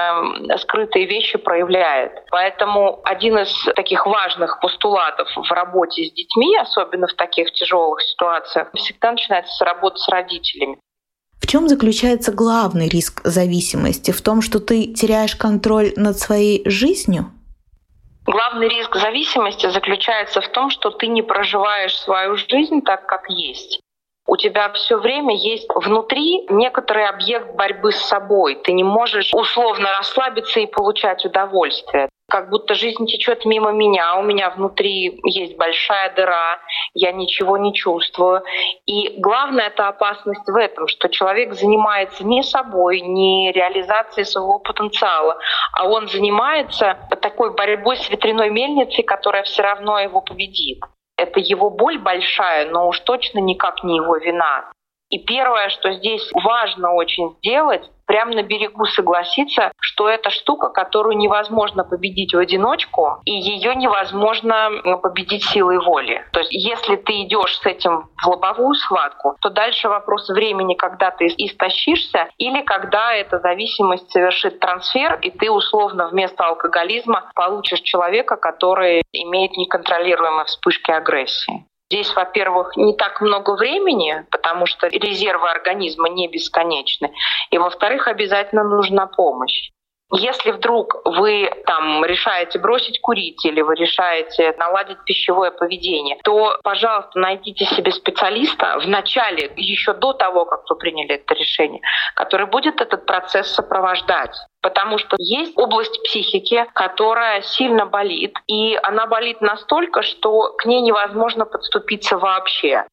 скрытые 0.59 1.05
вещи 1.05 1.37
проявляет. 1.37 2.13
Поэтому 2.31 3.01
один 3.05 3.39
из 3.39 3.53
таких 3.75 4.07
важных 4.07 4.59
постулатов 4.61 5.29
в 5.37 5.53
работе 5.53 6.05
с 6.05 6.13
детьми, 6.13 6.57
особенно 6.57 7.09
в 7.09 7.15
таких 7.15 7.53
тяжелых 7.53 8.01
ситуациях, 8.01 8.71
всегда 8.75 9.13
начинается 9.13 9.53
с 9.53 9.61
работы 9.61 9.99
с 9.99 10.09
родителями. 10.09 10.79
Чем 11.55 11.69
заключается 11.69 12.33
главный 12.33 12.89
риск 12.89 13.21
зависимости? 13.23 14.11
В 14.11 14.21
том, 14.23 14.43
что 14.43 14.59
ты 14.59 14.93
теряешь 14.93 15.37
контроль 15.37 15.93
над 15.95 16.19
своей 16.19 16.69
жизнью? 16.69 17.31
Главный 18.27 18.69
риск 18.69 18.97
зависимости 18.97 19.71
заключается 19.71 20.41
в 20.41 20.49
том, 20.49 20.69
что 20.69 20.91
ты 20.91 21.07
не 21.07 21.23
проживаешь 21.23 21.95
свою 21.95 22.35
жизнь 22.35 22.83
так, 22.83 23.07
как 23.07 23.31
есть. 23.31 23.79
У 24.27 24.37
тебя 24.37 24.73
все 24.73 24.97
время 24.97 25.37
есть 25.37 25.69
внутри 25.75 26.47
некоторый 26.49 27.07
объект 27.07 27.55
борьбы 27.55 27.93
с 27.93 28.01
собой. 28.01 28.57
Ты 28.57 28.73
не 28.73 28.85
можешь 28.85 29.33
условно 29.35 29.89
расслабиться 29.99 30.61
и 30.61 30.67
получать 30.67 31.25
удовольствие 31.25 32.09
как 32.35 32.49
будто 32.49 32.75
жизнь 32.75 33.07
течет 33.07 33.45
мимо 33.45 33.71
меня, 33.71 34.17
у 34.17 34.23
меня 34.23 34.51
внутри 34.51 35.21
есть 35.25 35.57
большая 35.57 36.13
дыра, 36.15 36.59
я 36.95 37.13
ничего 37.13 37.57
не 37.59 37.73
чувствую. 37.75 38.43
И 38.87 39.21
главная 39.21 39.67
эта 39.67 39.87
опасность 39.87 40.49
в 40.49 40.57
этом, 40.57 40.89
что 40.89 41.09
человек 41.09 41.53
занимается 41.53 42.25
не 42.25 42.43
собой, 42.43 43.03
не 43.03 43.53
реализацией 43.53 44.25
своего 44.25 44.59
потенциала, 44.59 45.39
а 45.75 45.87
он 45.87 46.09
занимается 46.09 46.99
такой 47.21 47.55
борьбой 47.55 47.99
с 47.99 48.11
ветряной 48.11 48.51
мельницей, 48.51 49.05
которая 49.05 49.45
все 49.45 49.63
равно 49.63 49.99
его 50.01 50.21
победит. 50.21 50.83
Это 51.17 51.41
его 51.41 51.71
боль 51.71 51.99
большая, 51.99 52.71
но 52.71 52.89
уж 52.89 53.01
точно 53.01 53.39
никак 53.39 53.85
не 53.85 53.97
его 53.97 54.17
вина. 54.17 54.71
И 55.15 55.21
первое, 55.21 55.69
что 55.69 55.93
здесь 55.93 56.29
важно 56.33 56.93
очень 56.93 57.37
сделать, 57.39 57.89
прямо 58.05 58.35
на 58.35 58.43
берегу 58.43 58.85
согласиться, 58.85 59.71
что 59.79 60.09
это 60.09 60.31
штука, 60.31 60.71
которую 60.71 61.17
невозможно 61.17 61.85
победить 61.85 62.35
в 62.35 62.39
одиночку, 62.39 63.21
и 63.25 63.31
ее 63.31 63.77
невозможно 63.77 64.71
победить 65.01 65.45
силой 65.45 65.79
воли. 65.79 66.25
То 66.33 66.41
есть 66.41 66.53
если 66.53 66.97
ты 66.97 67.23
идешь 67.23 67.57
с 67.59 67.65
этим 67.65 68.09
в 68.25 68.27
лобовую 68.27 68.75
схватку, 68.75 69.37
то 69.41 69.51
дальше 69.51 69.89
вопрос 69.89 70.29
времени, 70.29 70.75
когда 70.75 71.13
ты 71.13 71.27
истощишься, 71.27 72.29
или 72.37 72.63
когда 72.63 73.15
эта 73.15 73.39
зависимость 73.39 74.11
совершит 74.11 74.59
трансфер, 74.59 75.21
и 75.23 75.31
ты 75.31 75.49
условно 75.49 76.09
вместо 76.09 76.45
алкоголизма 76.45 77.31
получишь 77.37 77.83
человека, 77.83 78.35
который 78.35 79.05
имеет 79.13 79.53
неконтролируемые 79.53 80.47
вспышки 80.47 80.91
агрессии. 80.91 81.65
Здесь, 81.91 82.15
во-первых, 82.15 82.77
не 82.77 82.97
так 82.97 83.21
много 83.21 83.57
времени, 83.57 84.27
потому 84.31 84.67
что 84.67 84.89
резервы 84.89 85.51
организма 85.51 86.09
не 86.09 86.29
бесконечны. 86.29 87.13
И, 87.51 87.59
во-вторых, 87.59 88.09
обязательно 88.09 88.65
нужна 88.65 89.07
помощь. 89.07 89.71
Если 90.17 90.53
вдруг 90.53 91.03
вы 91.05 91.51
там 91.67 92.05
решаете 92.05 92.61
бросить 92.61 93.01
курить 93.01 93.45
или 93.45 93.61
вы 93.63 93.75
решаете 93.75 94.55
наладить 94.59 94.99
пищевое 95.05 95.51
поведение, 95.51 96.19
то, 96.23 96.57
пожалуйста, 96.63 97.19
найдите 97.19 97.65
себе 97.65 97.91
специалиста 97.91 98.79
в 98.79 98.87
начале, 98.87 99.53
еще 99.57 99.93
до 99.93 100.13
того, 100.13 100.45
как 100.45 100.71
вы 100.71 100.77
приняли 100.77 101.17
это 101.17 101.35
решение, 101.35 101.81
который 102.15 102.47
будет 102.47 102.81
этот 102.81 103.07
процесс 103.07 103.53
сопровождать. 103.53 104.37
Потому 104.63 104.99
что 104.99 105.17
есть 105.19 105.59
область 105.59 106.01
психики, 106.05 106.65
которая 106.75 107.43
сильно 107.43 107.85
болит, 107.85 108.39
и 108.47 108.79
она 108.85 109.07
болит 109.07 109.41
настолько, 109.41 110.03
что 110.03 110.55
к 110.57 110.65
ней 110.65 110.81
невозможно 110.81 111.45
подступиться 111.45 112.19
вообще. 112.19 112.85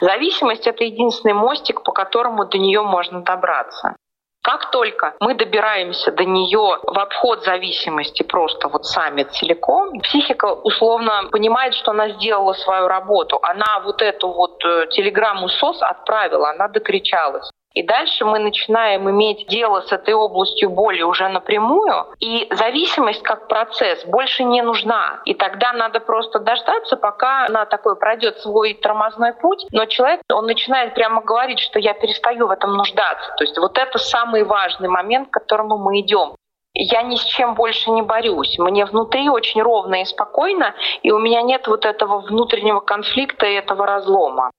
Зависимость— 0.00 0.66
это 0.66 0.84
единственный 0.84 1.34
мостик, 1.34 1.82
по 1.82 1.92
которому 1.92 2.46
до 2.46 2.56
нее 2.56 2.82
можно 2.82 3.20
добраться. 3.20 3.96
Как 4.42 4.70
только 4.70 5.14
мы 5.20 5.34
добираемся 5.34 6.12
до 6.12 6.24
нее 6.24 6.78
в 6.82 6.98
обход 6.98 7.44
зависимости 7.44 8.22
просто 8.22 8.68
вот 8.68 8.86
сами 8.86 9.24
целиком, 9.24 10.00
психика 10.00 10.46
условно 10.46 11.28
понимает, 11.30 11.74
что 11.74 11.90
она 11.90 12.08
сделала 12.10 12.54
свою 12.54 12.88
работу. 12.88 13.38
Она 13.42 13.80
вот 13.84 14.00
эту 14.00 14.32
вот 14.32 14.64
э, 14.64 14.86
телеграмму 14.90 15.48
СОС 15.48 15.82
отправила, 15.82 16.50
она 16.50 16.68
докричалась. 16.68 17.50
И 17.80 17.82
дальше 17.82 18.26
мы 18.26 18.38
начинаем 18.38 19.08
иметь 19.08 19.46
дело 19.48 19.80
с 19.80 19.90
этой 19.90 20.12
областью 20.12 20.68
боли 20.68 21.00
уже 21.00 21.26
напрямую, 21.28 22.08
и 22.18 22.46
зависимость 22.50 23.22
как 23.22 23.48
процесс 23.48 24.04
больше 24.04 24.44
не 24.44 24.60
нужна. 24.60 25.22
И 25.24 25.32
тогда 25.32 25.72
надо 25.72 25.98
просто 25.98 26.40
дождаться, 26.40 26.98
пока 26.98 27.46
она 27.46 27.64
такой 27.64 27.96
пройдет 27.96 28.38
свой 28.40 28.74
тормозной 28.74 29.32
путь, 29.32 29.64
но 29.72 29.86
человек, 29.86 30.20
он 30.30 30.44
начинает 30.44 30.92
прямо 30.92 31.22
говорить, 31.22 31.58
что 31.58 31.78
я 31.78 31.94
перестаю 31.94 32.48
в 32.48 32.50
этом 32.50 32.76
нуждаться. 32.76 33.32
То 33.38 33.44
есть 33.44 33.56
вот 33.56 33.78
это 33.78 33.96
самый 33.96 34.44
важный 34.44 34.90
момент, 34.90 35.30
к 35.30 35.32
которому 35.32 35.78
мы 35.78 36.00
идем 36.00 36.34
я 36.72 37.02
ни 37.02 37.16
с 37.16 37.24
чем 37.24 37.54
больше 37.54 37.90
не 37.90 38.02
борюсь. 38.02 38.56
Мне 38.58 38.84
внутри 38.84 39.28
очень 39.28 39.60
ровно 39.60 40.02
и 40.02 40.04
спокойно, 40.04 40.74
и 41.02 41.10
у 41.10 41.18
меня 41.18 41.42
нет 41.42 41.66
вот 41.66 41.84
этого 41.84 42.20
внутреннего 42.20 42.78
конфликта 42.78 43.46
и 43.46 43.54
этого 43.54 43.86
разлома. 43.86 44.52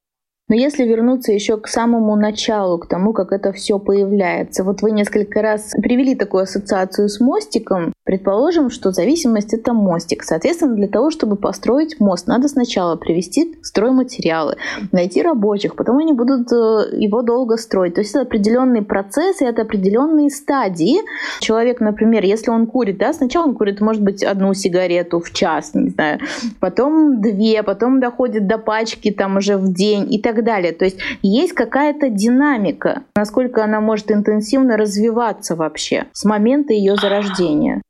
Но 0.51 0.57
если 0.57 0.83
вернуться 0.83 1.31
еще 1.31 1.55
к 1.55 1.69
самому 1.69 2.17
началу, 2.17 2.77
к 2.77 2.85
тому, 2.85 3.13
как 3.13 3.31
это 3.31 3.53
все 3.53 3.79
появляется, 3.79 4.65
вот 4.65 4.81
вы 4.81 4.91
несколько 4.91 5.41
раз 5.41 5.71
привели 5.81 6.13
такую 6.13 6.43
ассоциацию 6.43 7.07
с 7.07 7.21
мостиком. 7.21 7.93
Предположим, 8.11 8.69
что 8.71 8.91
зависимость— 8.91 9.53
это 9.53 9.71
мостик. 9.71 10.23
Соответственно, 10.23 10.75
для 10.75 10.89
того, 10.89 11.11
чтобы 11.11 11.37
построить 11.37 12.01
мост, 12.01 12.27
надо 12.27 12.49
сначала 12.49 12.97
привести 12.97 13.55
стройматериалы, 13.61 14.57
найти 14.91 15.21
рабочих, 15.21 15.77
потом 15.77 15.99
они 15.99 16.11
будут 16.11 16.51
э, 16.51 16.97
его 16.97 17.21
долго 17.21 17.55
строить. 17.55 17.93
То 17.93 18.01
есть 18.01 18.11
это 18.11 18.23
определенный 18.23 18.81
процесс 18.81 19.39
и 19.39 19.45
это 19.45 19.61
определенные 19.61 20.29
стадии. 20.29 20.97
Человек, 21.39 21.79
например, 21.79 22.25
если 22.25 22.51
он 22.51 22.67
курит, 22.67 22.97
да, 22.97 23.13
сначала 23.13 23.45
он 23.45 23.55
курит, 23.55 23.79
может 23.79 24.01
быть, 24.01 24.25
одну 24.25 24.53
сигарету 24.53 25.21
в 25.21 25.31
час, 25.31 25.73
не 25.73 25.91
знаю, 25.91 26.19
потом 26.59 27.21
две, 27.21 27.63
потом 27.63 28.01
доходит 28.01 28.45
до 28.45 28.57
пачки 28.57 29.11
там 29.11 29.37
уже 29.37 29.55
в 29.55 29.73
день 29.73 30.13
и 30.13 30.21
так 30.21 30.43
далее. 30.43 30.73
То 30.73 30.83
есть 30.83 30.97
есть 31.21 31.53
какая-то 31.53 32.09
динамика, 32.09 33.03
насколько 33.15 33.63
она 33.63 33.79
может 33.79 34.11
интенсивно 34.11 34.75
развиваться 34.75 35.55
вообще 35.55 36.07
с 36.11 36.25
момента 36.25 36.73
ее 36.73 36.97
зарождения. 36.97 37.81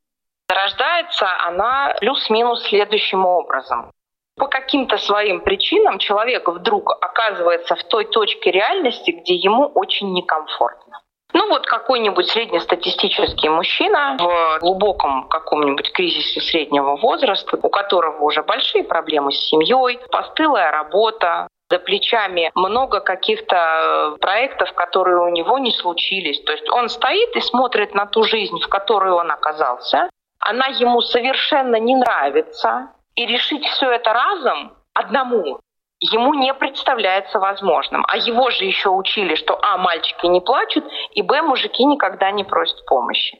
Зарождается 0.51 1.27
она 1.47 1.95
плюс-минус 2.01 2.63
следующим 2.63 3.25
образом. 3.25 3.89
По 4.37 4.47
каким-то 4.47 4.97
своим 4.97 5.39
причинам 5.39 5.97
человек 5.97 6.49
вдруг 6.49 6.91
оказывается 6.91 7.75
в 7.75 7.83
той 7.85 8.03
точке 8.03 8.51
реальности, 8.51 9.11
где 9.11 9.35
ему 9.35 9.67
очень 9.67 10.11
некомфортно. 10.11 10.99
Ну 11.31 11.47
вот 11.47 11.65
какой-нибудь 11.65 12.27
среднестатистический 12.27 13.47
мужчина 13.47 14.17
в 14.19 14.59
глубоком 14.59 15.29
каком-нибудь 15.29 15.93
кризисе 15.93 16.41
среднего 16.41 16.97
возраста, 16.97 17.57
у 17.61 17.69
которого 17.69 18.21
уже 18.25 18.43
большие 18.43 18.83
проблемы 18.83 19.31
с 19.31 19.37
семьей, 19.47 19.99
постылая 20.11 20.69
работа, 20.71 21.47
за 21.69 21.79
плечами 21.79 22.51
много 22.55 22.99
каких-то 22.99 23.55
э, 23.55 24.17
проектов, 24.19 24.73
которые 24.73 25.19
у 25.19 25.29
него 25.29 25.57
не 25.57 25.71
случились. 25.71 26.41
То 26.41 26.51
есть 26.51 26.69
он 26.69 26.89
стоит 26.89 27.33
и 27.37 27.39
смотрит 27.39 27.93
на 27.93 28.05
ту 28.05 28.23
жизнь, 28.23 28.59
в 28.59 28.67
которой 28.67 29.13
он 29.13 29.31
оказался. 29.31 30.09
Она 30.41 30.67
ему 30.67 31.01
совершенно 31.01 31.77
не 31.77 31.95
нравится. 31.95 32.89
И 33.15 33.25
решить 33.25 33.65
все 33.65 33.91
это 33.91 34.13
разом 34.13 34.73
одному 34.93 35.59
ему 36.01 36.33
не 36.33 36.53
представляется 36.53 37.39
возможным. 37.39 38.03
А 38.07 38.17
его 38.17 38.49
же 38.49 38.65
еще 38.65 38.89
учили, 38.89 39.35
что 39.35 39.57
а, 39.61 39.77
мальчики 39.77 40.25
не 40.25 40.41
плачут, 40.41 40.83
и 41.11 41.21
б, 41.21 41.41
мужики 41.43 41.85
никогда 41.85 42.31
не 42.31 42.43
просят 42.43 42.83
помощи. 42.87 43.39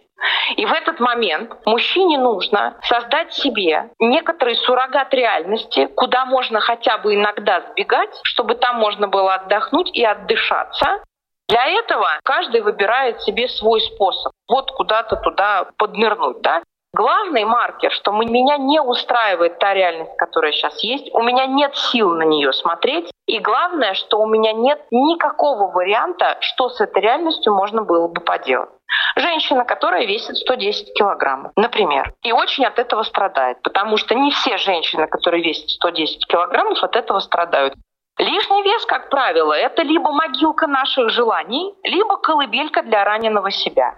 И 0.56 0.66
в 0.68 0.72
этот 0.72 1.00
момент 1.00 1.52
мужчине 1.66 2.20
нужно 2.20 2.78
создать 2.84 3.34
себе 3.34 3.90
некоторый 3.98 4.56
суррогат 4.56 5.12
реальности, 5.14 5.88
куда 5.96 6.26
можно 6.26 6.60
хотя 6.60 7.00
бы 7.00 7.16
иногда 7.16 7.62
сбегать, 7.72 8.20
чтобы 8.24 8.54
там 8.54 8.78
можно 8.78 9.08
было 9.08 9.36
отдохнуть 9.36 9.90
и 9.94 10.06
отдышаться. 10.06 11.04
Для 11.48 11.68
этого 11.68 12.08
каждый 12.24 12.62
выбирает 12.62 13.22
себе 13.22 13.48
свой 13.50 13.82
способ. 13.82 14.32
Вот 14.48 14.72
куда-то 14.72 15.16
туда 15.16 15.68
поднырнуть, 15.78 16.42
да? 16.42 16.62
Главный 16.94 17.46
маркер, 17.46 17.90
что 17.92 18.12
меня 18.12 18.58
не 18.58 18.82
устраивает 18.82 19.60
та 19.60 19.74
реальность, 19.74 20.12
которая 20.18 20.52
сейчас 20.52 20.84
есть, 20.84 21.10
у 21.14 21.22
меня 21.24 21.46
нет 21.46 21.74
сил 21.76 22.10
на 22.10 22.24
нее 22.24 22.52
смотреть, 22.52 23.10
и 23.28 23.40
главное, 23.40 23.94
что 23.94 24.20
у 24.20 24.28
меня 24.28 24.52
нет 24.52 24.82
никакого 24.92 25.72
варианта, 25.72 26.38
что 26.42 26.68
с 26.68 26.82
этой 26.82 27.02
реальностью 27.02 27.54
можно 27.54 27.84
было 27.84 28.10
бы 28.10 28.20
поделать. 28.20 28.70
Женщина, 29.16 29.64
которая 29.64 30.06
весит 30.06 30.36
110 30.36 30.94
килограммов, 30.94 31.54
например, 31.56 32.14
и 32.24 32.34
очень 32.34 32.66
от 32.66 32.78
этого 32.78 33.04
страдает, 33.04 33.62
потому 33.62 33.96
что 33.96 34.14
не 34.14 34.32
все 34.32 34.58
женщины, 34.58 35.08
которые 35.08 35.42
весят 35.44 35.70
110 35.70 36.28
килограммов, 36.28 36.84
от 36.84 36.98
этого 36.98 37.20
страдают. 37.20 37.74
Лишний 38.18 38.64
вес, 38.64 38.86
как 38.86 39.10
правило, 39.10 39.54
это 39.54 39.82
либо 39.84 40.12
могилка 40.12 40.68
наших 40.68 41.10
желаний, 41.10 41.74
либо 41.84 42.18
колыбелька 42.18 42.84
для 42.84 43.06
раненого 43.06 43.50
себя. 43.50 43.98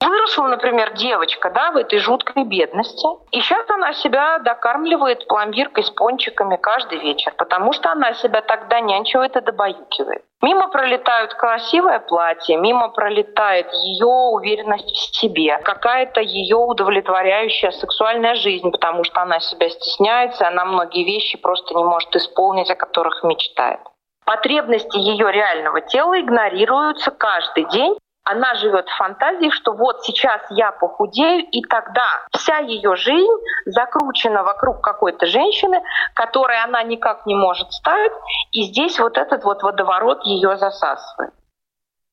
Выросла, 0.00 0.46
например, 0.46 0.92
девочка 0.94 1.50
да, 1.50 1.72
в 1.72 1.76
этой 1.76 1.98
жуткой 1.98 2.44
бедности, 2.44 3.06
и 3.32 3.40
сейчас 3.40 3.68
она 3.68 3.92
себя 3.94 4.38
докармливает 4.38 5.26
пломбиркой 5.26 5.82
с 5.82 5.90
пончиками 5.90 6.56
каждый 6.56 6.98
вечер, 6.98 7.34
потому 7.36 7.72
что 7.72 7.90
она 7.90 8.14
себя 8.14 8.40
тогда 8.40 8.78
нянчивает 8.78 9.36
и 9.36 9.40
добаюкивает. 9.40 10.22
Мимо 10.40 10.68
пролетают 10.68 11.34
красивое 11.34 11.98
платье, 11.98 12.56
мимо 12.56 12.90
пролетает 12.90 13.72
ее 13.72 14.06
уверенность 14.06 14.88
в 14.88 15.16
себе, 15.16 15.58
какая-то 15.58 16.20
ее 16.20 16.56
удовлетворяющая 16.56 17.72
сексуальная 17.72 18.36
жизнь, 18.36 18.70
потому 18.70 19.02
что 19.02 19.20
она 19.20 19.40
себя 19.40 19.68
стесняется, 19.68 20.46
она 20.46 20.64
многие 20.64 21.04
вещи 21.04 21.36
просто 21.36 21.74
не 21.74 21.82
может 21.82 22.14
исполнить, 22.14 22.70
о 22.70 22.76
которых 22.76 23.24
мечтает. 23.24 23.80
Потребности 24.24 24.96
ее 24.96 25.32
реального 25.32 25.80
тела 25.80 26.20
игнорируются 26.20 27.10
каждый 27.10 27.64
день, 27.70 27.96
она 28.28 28.54
живет 28.56 28.86
в 28.88 28.96
фантазии, 28.96 29.50
что 29.50 29.72
вот 29.72 30.04
сейчас 30.04 30.42
я 30.50 30.70
похудею, 30.70 31.46
и 31.50 31.62
тогда 31.62 32.06
вся 32.36 32.58
ее 32.58 32.94
жизнь 32.94 33.36
закручена 33.64 34.42
вокруг 34.42 34.82
какой-то 34.82 35.24
женщины, 35.24 35.82
которой 36.14 36.62
она 36.62 36.82
никак 36.82 37.24
не 37.24 37.34
может 37.34 37.72
стать, 37.72 38.12
и 38.52 38.64
здесь 38.64 38.98
вот 38.98 39.16
этот 39.16 39.44
вот 39.44 39.62
водоворот 39.62 40.24
ее 40.24 40.58
засасывает. 40.58 41.32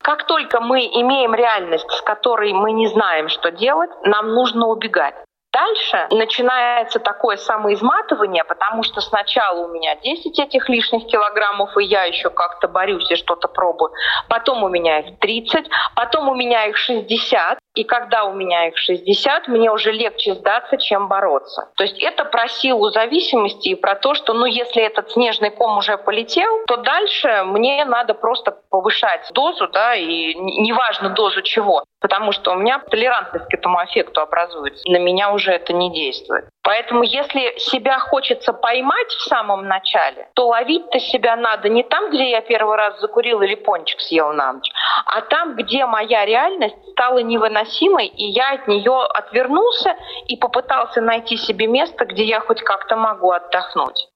Как 0.01 0.25
только 0.25 0.61
мы 0.61 0.85
имеем 0.85 1.35
реальность, 1.35 1.89
с 1.91 2.01
которой 2.01 2.53
мы 2.53 2.71
не 2.71 2.87
знаем, 2.87 3.27
что 3.27 3.51
делать, 3.51 3.91
нам 4.03 4.33
нужно 4.33 4.67
убегать. 4.67 5.15
Дальше 5.55 6.07
начинается 6.11 6.99
такое 6.99 7.37
самоизматывание, 7.37 8.43
потому 8.43 8.83
что 8.83 8.99
сначала 8.99 9.65
у 9.65 9.69
меня 9.69 9.95
10 9.95 10.37
этих 10.37 10.67
лишних 10.67 11.07
килограммов, 11.07 11.77
и 11.77 11.85
я 11.85 12.03
еще 12.03 12.29
как-то 12.29 12.67
борюсь 12.67 13.09
и 13.09 13.15
что-то 13.15 13.47
пробую. 13.47 13.93
Потом 14.27 14.63
у 14.63 14.67
меня 14.67 14.99
их 14.99 15.17
30, 15.19 15.65
потом 15.95 16.27
у 16.27 16.35
меня 16.35 16.65
их 16.65 16.75
60, 16.75 17.57
и 17.75 17.83
когда 17.85 18.25
у 18.25 18.33
меня 18.33 18.67
их 18.67 18.77
60, 18.77 19.47
мне 19.47 19.71
уже 19.71 19.91
легче 19.91 20.33
сдаться, 20.33 20.77
чем 20.77 21.07
бороться. 21.07 21.69
То 21.77 21.83
есть 21.83 22.01
это 22.01 22.25
про 22.25 22.47
силу 22.49 22.89
зависимости 22.89 23.69
и 23.69 23.75
про 23.75 23.95
то, 23.95 24.13
что 24.13 24.33
ну 24.33 24.45
если 24.45 24.81
этот 24.81 25.11
снежный 25.11 25.51
ком 25.51 25.77
уже 25.77 25.97
полетел, 25.97 26.65
то 26.67 26.77
дальше 26.77 27.43
мне 27.45 27.85
надо 27.85 28.13
просто 28.13 28.57
повышать 28.75 29.31
дозу, 29.33 29.69
да, 29.69 29.95
и 29.95 30.33
неважно 30.33 31.09
дозу 31.11 31.41
чего, 31.41 31.85
потому 32.01 32.33
что 32.33 32.51
у 32.51 32.55
меня 32.55 32.79
толерантность 32.79 33.47
к 33.47 33.53
этому 33.53 33.81
эффекту 33.85 34.19
образуется. 34.19 34.83
На 34.85 34.97
меня 34.97 35.31
уже 35.31 35.53
это 35.53 35.71
не 35.71 35.93
действует. 35.93 36.49
Поэтому 36.61 37.03
если 37.03 37.57
себя 37.57 37.99
хочется 37.99 38.51
поймать 38.51 39.07
в 39.07 39.21
самом 39.29 39.67
начале, 39.69 40.27
то 40.33 40.47
ловить-то 40.47 40.99
себя 40.99 41.37
надо 41.37 41.69
не 41.69 41.83
там, 41.83 42.09
где 42.09 42.29
я 42.29 42.41
первый 42.41 42.75
раз 42.75 42.99
закурил 42.99 43.41
или 43.41 43.55
пончик 43.55 44.01
съел 44.01 44.33
на 44.33 44.51
ночь, 44.51 44.69
а 45.05 45.21
там, 45.21 45.55
где 45.55 45.85
моя 45.85 46.25
реальность 46.25 46.75
стала 46.91 47.19
невыносимой, 47.19 48.07
и 48.07 48.25
я 48.25 48.55
от 48.55 48.67
нее 48.67 49.05
отвернулся 49.13 49.95
и 50.27 50.35
попытался 50.35 50.99
найти 50.99 51.37
себе 51.37 51.67
место, 51.67 52.03
где 52.03 52.25
я 52.25 52.41
хоть 52.41 52.61
как-то 52.61 52.97
могу 52.97 53.31
отдохнуть. 53.31 54.09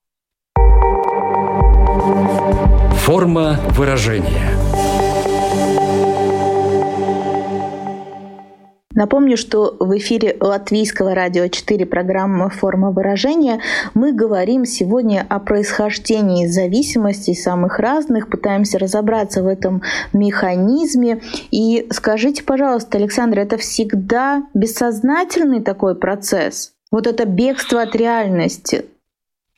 Форма 3.09 3.57
выражения. 3.71 4.51
Напомню, 8.93 9.35
что 9.35 9.75
в 9.79 9.97
эфире 9.97 10.37
Латвийского 10.39 11.15
радио 11.15 11.47
4 11.47 11.87
программа 11.87 12.49
«Форма 12.49 12.91
выражения» 12.91 13.61
мы 13.95 14.13
говорим 14.13 14.63
сегодня 14.63 15.25
о 15.27 15.39
происхождении 15.39 16.45
зависимостей 16.45 17.33
самых 17.33 17.79
разных, 17.79 18.29
пытаемся 18.29 18.77
разобраться 18.77 19.41
в 19.41 19.47
этом 19.47 19.81
механизме. 20.13 21.19
И 21.49 21.87
скажите, 21.89 22.43
пожалуйста, 22.43 22.99
Александр, 22.99 23.39
это 23.39 23.57
всегда 23.57 24.43
бессознательный 24.53 25.61
такой 25.61 25.95
процесс? 25.95 26.73
Вот 26.91 27.07
это 27.07 27.25
бегство 27.25 27.81
от 27.81 27.95
реальности? 27.95 28.85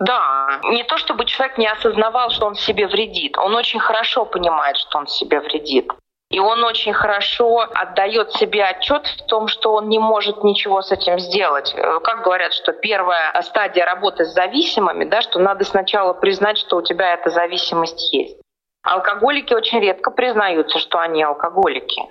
Да, 0.02 0.60
не 0.64 0.84
то 0.84 0.98
чтобы 0.98 1.26
человек 1.26 1.60
не 1.60 1.68
осознавал, 1.68 2.32
что 2.32 2.48
он 2.48 2.56
себе 2.56 2.88
вредит. 2.88 3.38
Он 3.38 3.54
очень 3.54 3.80
хорошо 3.80 4.26
понимает, 4.26 4.78
что 4.78 4.98
он 4.98 5.06
себе 5.06 5.40
вредит. 5.40 5.92
И 6.32 6.40
он 6.40 6.64
очень 6.64 6.92
хорошо 6.92 7.68
отдает 7.72 8.32
себе 8.32 8.64
отчет 8.64 9.06
в 9.06 9.28
том, 9.28 9.48
что 9.48 9.74
он 9.74 9.90
не 9.90 10.00
может 10.00 10.44
ничего 10.44 10.82
с 10.82 10.92
этим 10.92 11.20
сделать. 11.20 11.76
Э, 11.76 12.00
как 12.00 12.24
говорят, 12.24 12.54
что 12.54 12.74
первая 12.74 13.40
стадия 13.44 13.86
работы 13.86 14.26
с 14.26 14.34
зависимыми, 14.34 15.06
да, 15.06 15.22
что 15.22 15.38
надо 15.38 15.66
сначала 15.66 16.14
признать, 16.14 16.58
что 16.58 16.78
у 16.78 16.82
тебя 16.82 17.14
эта 17.14 17.30
зависимость 17.30 18.12
есть. 18.12 18.38
Алкоголики 18.82 19.54
очень 19.54 19.82
редко 19.82 20.10
признаются, 20.10 20.80
что 20.80 20.98
они 20.98 21.22
алкоголики. 21.22 22.02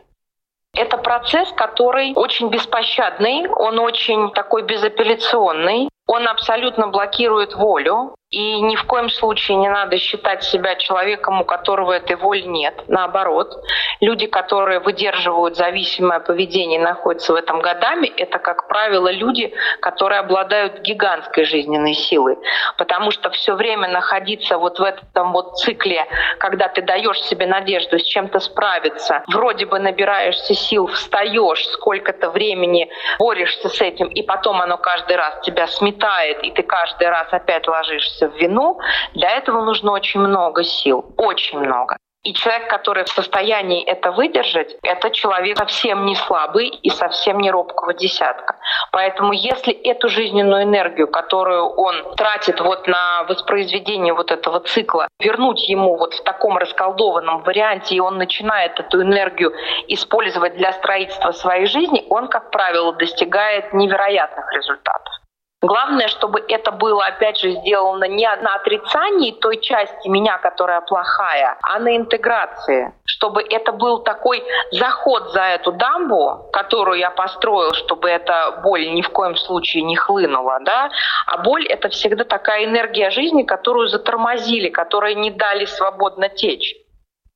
Это 0.76 0.96
процесс, 0.96 1.50
который 1.56 2.12
очень 2.14 2.50
беспощадный, 2.50 3.48
он 3.48 3.80
очень 3.80 4.30
такой 4.30 4.62
безапелляционный, 4.62 5.88
он 6.10 6.26
абсолютно 6.26 6.88
блокирует 6.88 7.54
волю, 7.54 8.16
и 8.30 8.60
ни 8.60 8.76
в 8.76 8.84
коем 8.84 9.10
случае 9.10 9.56
не 9.56 9.68
надо 9.68 9.98
считать 9.98 10.44
себя 10.44 10.76
человеком, 10.76 11.40
у 11.40 11.44
которого 11.44 11.92
этой 11.92 12.14
воли 12.14 12.42
нет. 12.42 12.84
Наоборот, 12.86 13.52
люди, 14.00 14.26
которые 14.26 14.78
выдерживают 14.78 15.56
зависимое 15.56 16.20
поведение 16.20 16.78
находятся 16.78 17.32
в 17.32 17.36
этом 17.36 17.60
годами, 17.60 18.06
это, 18.06 18.38
как 18.38 18.68
правило, 18.68 19.10
люди, 19.10 19.52
которые 19.80 20.20
обладают 20.20 20.80
гигантской 20.82 21.44
жизненной 21.44 21.94
силой. 21.94 22.38
Потому 22.78 23.10
что 23.10 23.30
все 23.30 23.56
время 23.56 23.88
находиться 23.88 24.58
вот 24.58 24.78
в 24.78 24.82
этом 24.84 25.32
вот 25.32 25.58
цикле, 25.58 26.06
когда 26.38 26.68
ты 26.68 26.82
даешь 26.82 27.20
себе 27.22 27.46
надежду 27.46 27.98
с 27.98 28.04
чем-то 28.04 28.38
справиться, 28.38 29.24
вроде 29.26 29.66
бы 29.66 29.80
набираешься 29.80 30.54
сил, 30.54 30.86
встаешь, 30.86 31.66
сколько-то 31.70 32.30
времени 32.30 32.88
борешься 33.18 33.68
с 33.68 33.80
этим, 33.80 34.06
и 34.06 34.22
потом 34.22 34.62
оно 34.62 34.76
каждый 34.78 35.16
раз 35.16 35.40
тебя 35.42 35.66
сметает, 35.66 36.44
и 36.44 36.52
ты 36.52 36.62
каждый 36.62 37.08
раз 37.08 37.26
опять 37.32 37.66
ложишься 37.66 38.19
в 38.28 38.36
вину, 38.36 38.78
для 39.14 39.30
этого 39.30 39.62
нужно 39.64 39.92
очень 39.92 40.20
много 40.20 40.64
сил, 40.64 41.14
очень 41.16 41.58
много. 41.58 41.96
И 42.22 42.34
человек, 42.34 42.68
который 42.68 43.04
в 43.04 43.08
состоянии 43.08 43.82
это 43.82 44.12
выдержать, 44.12 44.76
это 44.82 45.10
человек 45.10 45.56
совсем 45.56 46.04
не 46.04 46.14
слабый 46.14 46.68
и 46.68 46.90
совсем 46.90 47.38
не 47.38 47.50
робкого 47.50 47.94
десятка. 47.94 48.56
Поэтому 48.92 49.32
если 49.32 49.72
эту 49.72 50.10
жизненную 50.10 50.64
энергию, 50.64 51.08
которую 51.08 51.64
он 51.64 52.14
тратит 52.16 52.60
вот 52.60 52.86
на 52.86 53.24
воспроизведение 53.24 54.12
вот 54.12 54.30
этого 54.32 54.60
цикла, 54.60 55.08
вернуть 55.18 55.66
ему 55.66 55.96
вот 55.96 56.12
в 56.12 56.22
таком 56.22 56.58
расколдованном 56.58 57.42
варианте, 57.42 57.94
и 57.94 58.00
он 58.00 58.18
начинает 58.18 58.78
эту 58.78 59.00
энергию 59.00 59.54
использовать 59.88 60.56
для 60.56 60.72
строительства 60.74 61.32
своей 61.32 61.64
жизни, 61.64 62.04
он, 62.10 62.28
как 62.28 62.50
правило, 62.50 62.92
достигает 62.92 63.72
невероятных 63.72 64.52
результатов. 64.52 65.19
Главное, 65.62 66.08
чтобы 66.08 66.42
это 66.48 66.70
было, 66.70 67.04
опять 67.04 67.38
же, 67.38 67.52
сделано 67.52 68.04
не 68.04 68.26
на 68.40 68.54
отрицании 68.54 69.32
той 69.32 69.60
части 69.60 70.08
меня, 70.08 70.38
которая 70.38 70.80
плохая, 70.80 71.58
а 71.62 71.78
на 71.78 71.96
интеграции. 71.96 72.94
Чтобы 73.04 73.42
это 73.42 73.72
был 73.72 73.98
такой 73.98 74.42
заход 74.72 75.32
за 75.32 75.42
эту 75.42 75.72
дамбу, 75.72 76.48
которую 76.50 76.98
я 76.98 77.10
построил, 77.10 77.74
чтобы 77.74 78.08
эта 78.08 78.60
боль 78.62 78.90
ни 78.90 79.02
в 79.02 79.10
коем 79.10 79.36
случае 79.36 79.82
не 79.82 79.96
хлынула. 79.96 80.60
Да? 80.62 80.90
А 81.26 81.36
боль— 81.38 81.66
это 81.68 81.90
всегда 81.90 82.24
такая 82.24 82.64
энергия 82.64 83.10
жизни, 83.10 83.42
которую 83.42 83.88
затормозили, 83.88 84.70
которой 84.70 85.14
не 85.14 85.30
дали 85.30 85.66
свободно 85.66 86.30
течь 86.30 86.74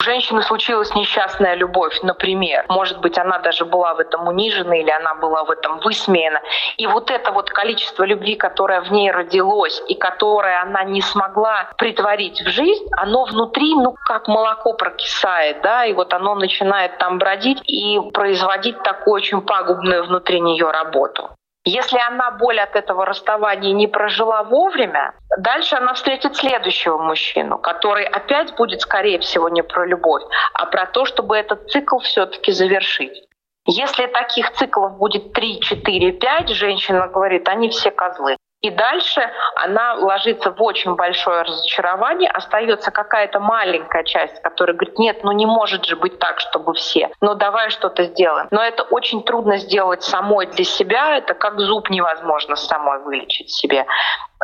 женщины 0.04 0.42
случилась 0.42 0.94
несчастная 0.94 1.54
любовь, 1.54 2.00
например. 2.02 2.64
Может 2.68 3.00
быть, 3.00 3.18
она 3.18 3.38
даже 3.38 3.64
была 3.64 3.94
в 3.94 4.00
этом 4.00 4.28
унижена 4.28 4.76
или 4.76 4.90
она 4.90 5.14
была 5.14 5.44
в 5.44 5.50
этом 5.50 5.80
высмеяна. 5.80 6.40
И 6.76 6.87
вот 6.87 7.11
это 7.11 7.33
вот 7.33 7.50
количество 7.50 8.04
любви, 8.04 8.37
которое 8.37 8.83
в 8.83 8.92
ней 8.92 9.11
родилось 9.11 9.83
и 9.88 9.94
которое 9.94 10.61
она 10.61 10.85
не 10.85 11.00
смогла 11.00 11.70
притворить 11.78 12.40
в 12.42 12.48
жизнь, 12.48 12.87
оно 12.96 13.24
внутри, 13.24 13.74
ну, 13.74 13.96
как 14.07 14.28
молоко 14.28 14.74
прокисает, 14.74 15.62
да, 15.62 15.85
и 15.87 15.92
вот 15.92 16.12
оно 16.12 16.35
начинает 16.35 16.98
там 16.98 17.18
бродить 17.18 17.62
и 17.66 17.98
производить 18.12 18.83
такую 18.83 19.14
очень 19.14 19.40
пагубную 19.40 20.04
внутри 20.04 20.40
нее 20.40 20.70
работу. 20.70 21.30
Если 21.66 21.98
она 21.98 22.31
боль 22.33 22.61
от 22.61 22.77
этого 22.77 23.07
расставания 23.07 23.72
не 23.72 23.87
прожила 23.87 24.42
вовремя, 24.42 25.14
дальше 25.38 25.77
она 25.77 25.94
встретит 25.94 26.37
следующего 26.37 26.98
мужчину, 26.98 27.59
который 27.59 28.05
опять 28.05 28.55
будет, 28.55 28.83
скорее 28.83 29.18
всего, 29.18 29.48
не 29.48 29.62
про 29.62 29.87
любовь, 29.87 30.22
а 30.53 30.66
про 30.66 30.85
то, 30.87 31.07
чтобы 31.07 31.37
этот 31.38 31.70
цикл 31.70 31.98
все-таки 32.00 32.53
завершить. 32.53 33.24
Если 33.66 34.07
таких 34.07 34.53
циклов 34.53 34.98
будет 34.98 35.33
3, 35.33 35.61
4, 35.61 36.12
5, 36.12 36.48
женщина 36.50 37.09
говорит, 37.09 37.48
они 37.48 37.70
все 37.70 37.90
козлы. 37.90 38.37
И 38.64 38.70
дальше 38.70 39.20
она 39.57 39.92
ложится 39.92 40.50
в 40.50 40.62
очень 40.62 40.94
большое 40.94 41.42
разочарование, 41.42 42.31
остается 42.31 42.90
какая-то 42.90 43.38
маленькая 43.38 44.05
часть, 44.05 44.40
которая 44.40 44.74
говорит, 44.74 44.98
нет, 44.98 45.22
ну 45.22 45.33
не 45.33 45.44
может 45.44 45.85
же 45.85 45.96
быть 45.96 46.18
так, 46.18 46.40
чтобы 46.40 46.72
все, 46.72 47.11
ну 47.20 47.35
давай 47.35 47.68
что-то 47.68 48.05
сделаем. 48.05 48.48
Но 48.50 48.62
это 48.62 48.83
очень 48.85 49.22
трудно 49.22 49.59
сделать 49.59 50.03
самой 50.03 50.46
для 50.46 50.64
себя, 50.64 51.18
это 51.18 51.35
как 51.35 51.61
зуб 51.61 51.90
невозможно 51.90 52.57
самой 52.57 53.00
вылечить 53.00 53.50
себе 53.50 53.85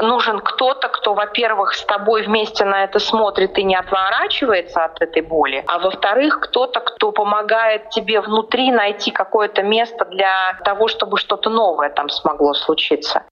нужен 0.02 0.40
кто-то, 0.40 0.88
кто, 0.88 1.12
во-первых, 1.12 1.74
с 1.74 1.84
тобой 1.84 2.22
вместе 2.22 2.64
на 2.64 2.84
это 2.84 2.98
смотрит 2.98 3.58
и 3.58 3.64
не 3.64 3.76
отворачивается 3.76 4.84
от 4.84 5.02
этой 5.02 5.20
боли, 5.20 5.62
а 5.66 5.78
во-вторых, 5.78 6.40
кто-то, 6.40 6.80
кто 6.80 7.12
помогает 7.12 7.90
тебе 7.90 8.20
внутри 8.22 8.70
найти 8.70 9.10
какое-то 9.10 9.62
место 9.62 10.06
для 10.06 10.54
того, 10.64 10.88
чтобы 10.88 11.18
что-то 11.18 11.50
новое 11.50 11.90
там 11.90 12.08
смогло 12.08 12.54
случиться. 12.54 13.24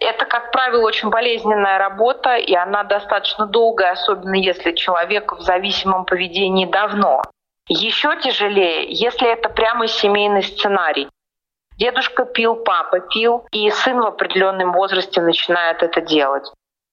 Это, 0.00 0.24
как 0.24 0.50
правило, 0.50 0.86
очень 0.86 1.10
болезненная 1.10 1.78
работа, 1.78 2.36
и 2.36 2.54
она 2.54 2.84
достаточно 2.84 3.46
долгая, 3.46 3.92
особенно 3.92 4.34
если 4.34 4.72
человек 4.72 5.32
в 5.32 5.40
зависимом 5.40 6.06
поведении 6.06 6.64
давно. 6.64 7.22
Еще 7.68 8.16
тяжелее, 8.20 8.90
если 8.90 9.30
это 9.30 9.50
прямо 9.50 9.86
семейный 9.86 10.42
сценарий. 10.42 11.08
Дедушка 11.76 12.24
пил, 12.24 12.56
папа 12.56 13.00
пил, 13.00 13.46
и 13.52 13.70
сын 13.70 14.00
в 14.00 14.06
определенном 14.06 14.72
возрасте 14.72 15.20
начинает 15.20 15.82
это 15.82 16.00
делать. 16.00 16.50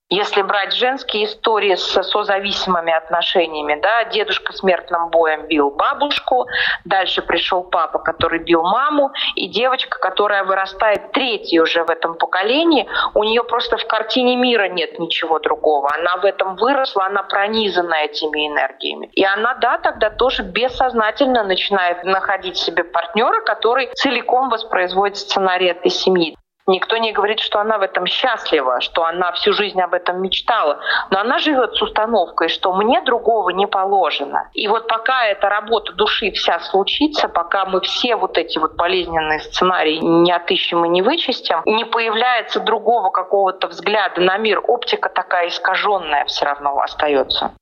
Если 0.09 0.41
брать 0.41 0.73
женские 0.73 1.25
истории 1.25 1.75
с 1.75 1.83
созависимыми 1.83 2.93
отношениями, 2.93 3.77
да, 3.81 4.05
дедушка 4.05 4.53
смертным 4.53 5.09
боем 5.09 5.47
бил 5.47 5.69
бабушку, 5.69 6.45
дальше 6.85 7.21
пришел 7.21 7.61
папа, 7.63 7.99
который 7.99 8.39
бил 8.39 8.63
маму, 8.63 9.11
и 9.35 9.49
девочка, 9.49 9.99
которая 9.99 10.45
вырастает 10.45 11.11
третьей 11.11 11.59
уже 11.59 11.83
в 11.83 11.89
этом 11.89 12.15
поколении, 12.15 12.87
у 13.15 13.25
нее 13.25 13.43
просто 13.43 13.75
в 13.75 13.85
картине 13.85 14.37
мира 14.37 14.69
нет 14.69 14.97
ничего 14.97 15.39
другого. 15.39 15.89
Она 15.93 16.15
в 16.15 16.23
этом 16.23 16.55
выросла, 16.55 17.07
она 17.07 17.23
пронизана 17.23 17.95
этими 17.95 18.47
энергиями. 18.47 19.07
И 19.11 19.25
она, 19.25 19.55
да, 19.55 19.77
тогда 19.77 20.09
тоже 20.09 20.43
бессознательно 20.43 21.43
начинает 21.43 22.05
находить 22.05 22.55
себе 22.55 22.85
партнера, 22.85 23.41
который 23.41 23.89
целиком 23.93 24.49
воспроизводит 24.49 25.17
сценарий 25.17 25.67
этой 25.67 25.91
семьи. 25.91 26.37
Никто 26.69 26.97
не 26.97 27.13
говорит, 27.13 27.39
что 27.39 27.59
она 27.59 27.77
в 27.77 27.81
этом 27.81 28.05
счастлива, 28.05 28.81
что 28.81 29.05
она 29.05 29.31
всю 29.31 29.53
жизнь 29.53 29.79
об 29.79 29.93
этом 29.93 30.21
мечтала. 30.21 30.79
Но 31.09 31.19
она 31.19 31.39
живет 31.39 31.75
с 31.75 31.81
установкой, 31.81 32.49
что 32.49 32.73
мне 32.73 33.01
другого 33.01 33.51
не 33.51 33.65
положено. 33.65 34.49
И 34.53 34.67
вот 34.67 34.85
пока 34.87 35.27
эта 35.27 35.47
работа 35.47 35.93
души 35.93 36.31
вся 36.31 36.59
случится, 36.59 37.29
пока 37.29 37.65
мы 37.65 37.79
все 37.79 38.17
вот 38.17 38.37
эти 38.37 38.57
вот 38.57 38.75
болезненные 38.75 39.39
сценарии 39.39 39.97
не 39.97 40.31
отыщем 40.33 40.83
и 40.83 40.89
не 40.89 41.01
вычистим, 41.01 41.61
не 41.65 41.85
появляется 41.85 42.59
другого 42.59 43.11
какого-то 43.11 43.67
взгляда 43.67 44.19
на 44.19 44.37
мир, 44.37 44.61
оптика 44.67 45.07
такая 45.07 45.47
искаженная 45.47 46.25
все 46.25 46.43
равно 46.43 46.77
остается. 46.79 47.53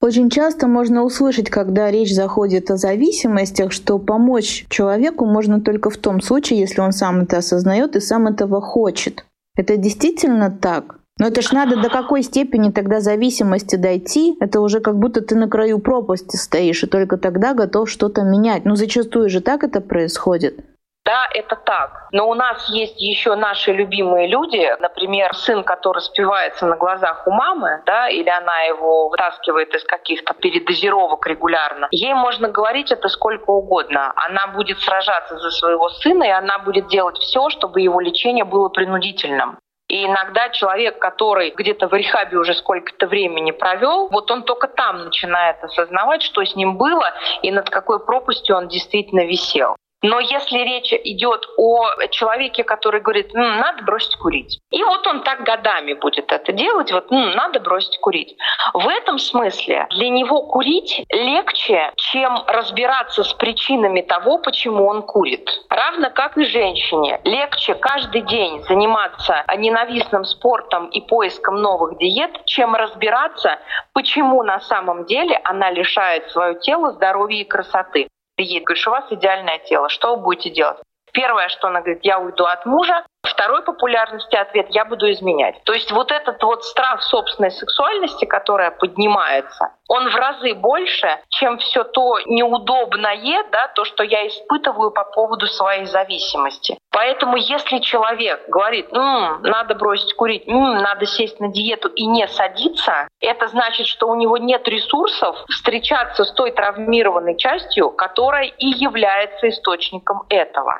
Очень 0.00 0.30
часто 0.30 0.66
можно 0.66 1.04
услышать, 1.04 1.50
когда 1.50 1.90
речь 1.90 2.14
заходит 2.14 2.70
о 2.70 2.78
зависимостях, 2.78 3.70
что 3.70 3.98
помочь 3.98 4.64
человеку 4.70 5.26
можно 5.26 5.60
только 5.60 5.90
в 5.90 5.98
том 5.98 6.22
случае, 6.22 6.60
если 6.60 6.80
он 6.80 6.92
сам 6.92 7.20
это 7.20 7.38
осознает 7.38 7.96
и 7.96 8.00
сам 8.00 8.26
этого 8.26 8.62
хочет. 8.62 9.26
Это 9.56 9.76
действительно 9.76 10.50
так? 10.50 11.00
Но 11.18 11.26
это 11.26 11.42
ж 11.42 11.52
надо 11.52 11.76
до 11.76 11.90
какой 11.90 12.22
степени 12.22 12.70
тогда 12.70 13.00
зависимости 13.00 13.76
дойти, 13.76 14.38
это 14.40 14.62
уже 14.62 14.80
как 14.80 14.98
будто 14.98 15.20
ты 15.20 15.34
на 15.34 15.50
краю 15.50 15.78
пропасти 15.78 16.36
стоишь, 16.36 16.82
и 16.82 16.86
только 16.86 17.18
тогда 17.18 17.52
готов 17.52 17.90
что-то 17.90 18.22
менять. 18.22 18.64
Ну, 18.64 18.76
зачастую 18.76 19.28
же 19.28 19.42
так 19.42 19.64
это 19.64 19.82
происходит. 19.82 20.64
Да, 21.04 21.26
это 21.32 21.56
так. 21.56 22.08
Но 22.12 22.28
у 22.28 22.34
нас 22.34 22.68
есть 22.68 23.00
еще 23.00 23.34
наши 23.34 23.72
любимые 23.72 24.28
люди, 24.28 24.76
например, 24.80 25.34
сын, 25.34 25.64
который 25.64 26.02
спивается 26.02 26.66
на 26.66 26.76
глазах 26.76 27.26
у 27.26 27.30
мамы, 27.30 27.82
да, 27.86 28.08
или 28.08 28.28
она 28.28 28.60
его 28.62 29.08
вытаскивает 29.08 29.74
из 29.74 29.82
каких-то 29.84 30.34
передозировок 30.34 31.26
регулярно. 31.26 31.88
Ей 31.90 32.12
можно 32.12 32.48
говорить 32.48 32.92
это 32.92 33.08
сколько 33.08 33.50
угодно. 33.50 34.12
Она 34.14 34.48
будет 34.48 34.78
сражаться 34.80 35.38
за 35.38 35.50
своего 35.50 35.88
сына, 35.88 36.24
и 36.24 36.30
она 36.30 36.58
будет 36.58 36.88
делать 36.88 37.16
все, 37.18 37.48
чтобы 37.48 37.80
его 37.80 37.98
лечение 38.00 38.44
было 38.44 38.68
принудительным. 38.68 39.58
И 39.88 40.06
иногда 40.06 40.50
человек, 40.50 41.00
который 41.00 41.50
где-то 41.50 41.88
в 41.88 41.94
рехабе 41.94 42.36
уже 42.36 42.54
сколько-то 42.54 43.08
времени 43.08 43.50
провел, 43.50 44.08
вот 44.08 44.30
он 44.30 44.44
только 44.44 44.68
там 44.68 45.04
начинает 45.06 45.64
осознавать, 45.64 46.22
что 46.22 46.44
с 46.44 46.54
ним 46.54 46.76
было 46.76 47.12
и 47.42 47.50
над 47.50 47.70
какой 47.70 47.98
пропастью 47.98 48.56
он 48.56 48.68
действительно 48.68 49.24
висел. 49.26 49.74
Но 50.02 50.18
если 50.18 50.58
речь 50.58 50.92
идет 50.92 51.46
о 51.58 52.06
человеке, 52.10 52.64
который 52.64 53.00
говорит, 53.00 53.34
М, 53.34 53.58
надо 53.58 53.82
бросить 53.82 54.16
курить, 54.16 54.58
и 54.70 54.82
вот 54.82 55.06
он 55.06 55.22
так 55.22 55.42
годами 55.42 55.92
будет 55.92 56.32
это 56.32 56.52
делать, 56.52 56.90
вот 56.90 57.12
М, 57.12 57.32
надо 57.32 57.60
бросить 57.60 57.98
курить. 57.98 58.36
В 58.72 58.88
этом 58.88 59.18
смысле 59.18 59.86
для 59.90 60.08
него 60.08 60.42
курить 60.42 61.04
легче, 61.10 61.92
чем 61.96 62.42
разбираться 62.46 63.24
с 63.24 63.32
причинами 63.34 64.00
того, 64.00 64.38
почему 64.38 64.86
он 64.86 65.02
курит. 65.02 65.48
Равно 65.68 66.10
как 66.10 66.38
и 66.38 66.44
женщине. 66.44 67.20
Легче 67.24 67.74
каждый 67.74 68.22
день 68.22 68.62
заниматься 68.64 69.44
ненавистным 69.56 70.24
спортом 70.24 70.86
и 70.86 71.00
поиском 71.00 71.56
новых 71.56 71.98
диет, 71.98 72.44
чем 72.46 72.74
разбираться, 72.74 73.58
почему 73.92 74.42
на 74.42 74.60
самом 74.60 75.04
деле 75.04 75.38
она 75.44 75.70
лишает 75.70 76.30
свое 76.30 76.54
тело 76.58 76.92
здоровья 76.92 77.40
и 77.40 77.44
красоты 77.44 78.08
ты 78.40 78.44
ей 78.44 78.60
говоришь, 78.60 78.86
у 78.86 78.90
вас 78.90 79.04
идеальное 79.10 79.58
тело, 79.58 79.90
что 79.90 80.16
вы 80.16 80.22
будете 80.22 80.48
делать? 80.48 80.78
Первое, 81.12 81.48
что 81.50 81.68
она 81.68 81.82
говорит, 81.82 82.02
я 82.04 82.18
уйду 82.18 82.44
от 82.44 82.64
мужа. 82.64 83.04
Второй 83.40 83.62
популярности 83.62 84.36
ответ, 84.36 84.66
я 84.68 84.84
буду 84.84 85.10
изменять. 85.10 85.64
То 85.64 85.72
есть 85.72 85.90
вот 85.92 86.12
этот 86.12 86.42
вот 86.42 86.62
страх 86.62 87.02
собственной 87.02 87.50
сексуальности, 87.50 88.26
которая 88.26 88.70
поднимается, 88.70 89.72
он 89.88 90.10
в 90.10 90.14
разы 90.14 90.52
больше, 90.54 91.18
чем 91.30 91.56
все 91.56 91.84
то 91.84 92.18
неудобное, 92.26 93.44
да, 93.50 93.68
то, 93.74 93.84
что 93.84 94.04
я 94.04 94.26
испытываю 94.28 94.90
по 94.90 95.04
поводу 95.04 95.46
своей 95.46 95.86
зависимости. 95.86 96.76
Поэтому 96.90 97.36
если 97.36 97.78
человек 97.78 98.46
говорит, 98.48 98.92
М, 98.92 99.42
надо 99.42 99.74
бросить 99.74 100.14
курить, 100.14 100.46
М, 100.46 100.76
надо 100.76 101.06
сесть 101.06 101.40
на 101.40 101.48
диету 101.48 101.88
и 101.88 102.06
не 102.06 102.28
садиться, 102.28 103.08
это 103.20 103.48
значит, 103.48 103.86
что 103.86 104.08
у 104.08 104.16
него 104.16 104.36
нет 104.36 104.68
ресурсов 104.68 105.36
встречаться 105.48 106.24
с 106.24 106.32
той 106.32 106.52
травмированной 106.52 107.38
частью, 107.38 107.90
которая 107.90 108.44
и 108.44 108.66
является 108.66 109.48
источником 109.48 110.24
этого. 110.28 110.78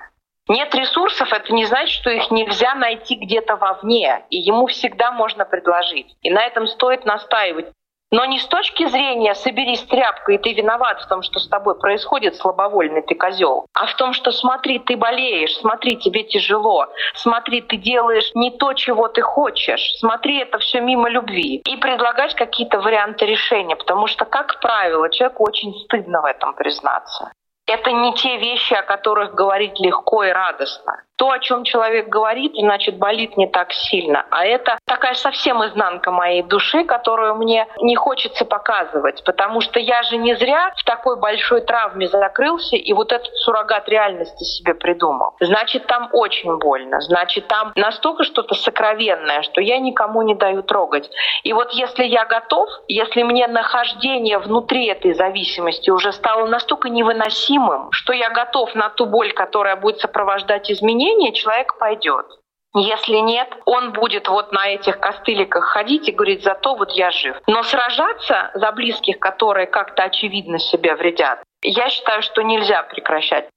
Нет 0.50 0.74
ресурсов, 0.74 1.32
это 1.32 1.52
не 1.52 1.64
значит, 1.64 1.90
что 1.90 2.10
их 2.10 2.28
нельзя 2.32 2.74
найти 2.74 3.14
где-то 3.14 3.54
вовне, 3.54 4.24
и 4.30 4.36
ему 4.36 4.66
всегда 4.66 5.12
можно 5.12 5.44
предложить. 5.44 6.16
И 6.22 6.30
на 6.30 6.44
этом 6.44 6.66
стоит 6.66 7.04
настаивать. 7.04 7.66
Но 8.10 8.24
не 8.24 8.40
с 8.40 8.46
точки 8.46 8.88
зрения 8.88 9.36
«соберись 9.36 9.84
тряпкой, 9.84 10.34
и 10.34 10.38
ты 10.38 10.52
виноват 10.52 11.02
в 11.02 11.06
том, 11.06 11.22
что 11.22 11.38
с 11.38 11.46
тобой 11.46 11.78
происходит, 11.78 12.34
слабовольный 12.34 13.02
ты 13.02 13.14
козел», 13.14 13.66
а 13.74 13.86
в 13.86 13.94
том, 13.94 14.12
что 14.12 14.32
«смотри, 14.32 14.80
ты 14.80 14.96
болеешь, 14.96 15.56
смотри, 15.56 15.96
тебе 15.96 16.24
тяжело, 16.24 16.88
смотри, 17.14 17.60
ты 17.60 17.76
делаешь 17.76 18.32
не 18.34 18.50
то, 18.50 18.72
чего 18.72 19.06
ты 19.06 19.22
хочешь, 19.22 19.94
смотри, 20.00 20.40
это 20.40 20.58
все 20.58 20.80
мимо 20.80 21.08
любви». 21.08 21.62
И 21.64 21.76
предлагать 21.76 22.34
какие-то 22.34 22.80
варианты 22.80 23.24
решения, 23.24 23.76
потому 23.76 24.08
что, 24.08 24.24
как 24.24 24.58
правило, 24.58 25.08
человеку 25.10 25.44
очень 25.46 25.72
стыдно 25.84 26.22
в 26.22 26.24
этом 26.24 26.54
признаться. 26.54 27.30
Это 27.70 27.92
не 27.92 28.12
те 28.14 28.36
вещи, 28.36 28.74
о 28.74 28.82
которых 28.82 29.34
говорить 29.34 29.78
легко 29.78 30.24
и 30.24 30.30
радостно 30.30 31.04
то, 31.20 31.30
о 31.30 31.38
чем 31.38 31.64
человек 31.64 32.08
говорит, 32.08 32.52
значит, 32.54 32.96
болит 32.96 33.36
не 33.36 33.46
так 33.46 33.74
сильно. 33.74 34.24
А 34.30 34.46
это 34.46 34.78
такая 34.86 35.12
совсем 35.12 35.62
изнанка 35.66 36.10
моей 36.10 36.42
души, 36.42 36.82
которую 36.84 37.34
мне 37.34 37.66
не 37.82 37.94
хочется 37.94 38.46
показывать, 38.46 39.22
потому 39.26 39.60
что 39.60 39.78
я 39.78 40.02
же 40.02 40.16
не 40.16 40.34
зря 40.34 40.72
в 40.78 40.82
такой 40.84 41.20
большой 41.20 41.60
травме 41.60 42.08
закрылся 42.08 42.76
и 42.76 42.90
вот 42.94 43.12
этот 43.12 43.28
суррогат 43.36 43.86
реальности 43.86 44.44
себе 44.44 44.72
придумал. 44.72 45.34
Значит, 45.40 45.86
там 45.86 46.08
очень 46.14 46.56
больно, 46.56 47.02
значит, 47.02 47.48
там 47.48 47.72
настолько 47.76 48.24
что-то 48.24 48.54
сокровенное, 48.54 49.42
что 49.42 49.60
я 49.60 49.78
никому 49.78 50.22
не 50.22 50.34
даю 50.34 50.62
трогать. 50.62 51.10
И 51.42 51.52
вот 51.52 51.72
если 51.72 52.04
я 52.04 52.24
готов, 52.24 52.66
если 52.88 53.24
мне 53.24 53.46
нахождение 53.46 54.38
внутри 54.38 54.86
этой 54.86 55.12
зависимости 55.12 55.90
уже 55.90 56.14
стало 56.14 56.46
настолько 56.46 56.88
невыносимым, 56.88 57.88
что 57.92 58.14
я 58.14 58.30
готов 58.30 58.74
на 58.74 58.88
ту 58.88 59.04
боль, 59.04 59.34
которая 59.34 59.76
будет 59.76 59.98
сопровождать 59.98 60.70
изменения, 60.70 61.09
изменения, 61.10 61.32
человек 61.32 61.78
пойдет. 61.78 62.26
Если 62.72 63.16
нет, 63.16 63.48
он 63.64 63.92
будет 63.92 64.28
вот 64.28 64.52
на 64.52 64.68
этих 64.68 65.00
костыликах 65.00 65.64
ходить 65.64 66.08
и 66.08 66.12
говорить, 66.12 66.44
зато 66.44 66.76
вот 66.76 66.92
я 66.92 67.10
жив. 67.10 67.36
Но 67.48 67.64
сражаться 67.64 68.52
за 68.54 68.70
близких, 68.70 69.18
которые 69.18 69.66
как-то 69.66 70.04
очевидно 70.04 70.60
себе 70.60 70.94
вредят, 70.94 71.42
я 71.62 71.88
считаю, 71.88 72.22
что 72.22 72.42
нельзя 72.42 72.84
прекращать. 72.84 73.48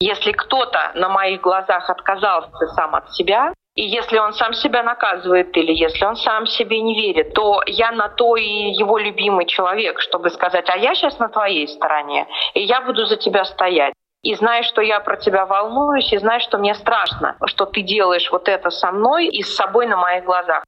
Если 0.00 0.32
кто-то 0.32 0.92
на 0.94 1.08
моих 1.08 1.42
глазах 1.42 1.90
отказался 1.90 2.66
сам 2.74 2.94
от 2.94 3.12
себя, 3.12 3.52
и 3.74 3.82
если 3.82 4.18
он 4.18 4.32
сам 4.32 4.54
себя 4.54 4.82
наказывает 4.82 5.54
или 5.54 5.72
если 5.72 6.06
он 6.06 6.16
сам 6.16 6.46
себе 6.46 6.80
не 6.80 6.94
верит, 6.98 7.34
то 7.34 7.62
я 7.66 7.92
на 7.92 8.08
то 8.08 8.36
и 8.36 8.72
его 8.72 8.96
любимый 8.96 9.44
человек, 9.44 10.00
чтобы 10.00 10.30
сказать, 10.30 10.68
а 10.70 10.78
я 10.78 10.94
сейчас 10.94 11.18
на 11.18 11.28
твоей 11.28 11.68
стороне, 11.68 12.26
и 12.54 12.62
я 12.62 12.80
буду 12.80 13.04
за 13.04 13.16
тебя 13.16 13.44
стоять. 13.44 13.92
И 14.26 14.34
знай, 14.34 14.64
что 14.64 14.80
я 14.80 14.98
про 14.98 15.16
тебя 15.16 15.46
волнуюсь, 15.46 16.12
и 16.12 16.18
знай, 16.18 16.40
что 16.40 16.58
мне 16.58 16.74
страшно, 16.74 17.36
что 17.44 17.64
ты 17.64 17.82
делаешь 17.82 18.28
вот 18.32 18.48
это 18.48 18.70
со 18.70 18.90
мной 18.90 19.28
и 19.28 19.42
с 19.42 19.54
собой 19.54 19.86
на 19.86 19.96
моих 19.96 20.24
глазах. 20.24 20.64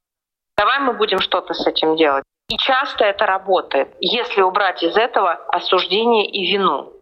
Давай 0.57 0.79
мы 0.79 0.93
будем 0.93 1.19
что-то 1.19 1.55
с 1.55 1.67
этим 1.67 1.97
делать. 1.97 2.23
И 2.49 2.57
часто 2.57 3.05
это 3.05 3.27
работает, 3.27 3.89
если 3.99 4.43
убрать 4.43 4.83
из 4.85 4.97
этого 4.97 5.33
осуждение 5.49 6.27
и 6.27 6.53
вину. 6.53 6.93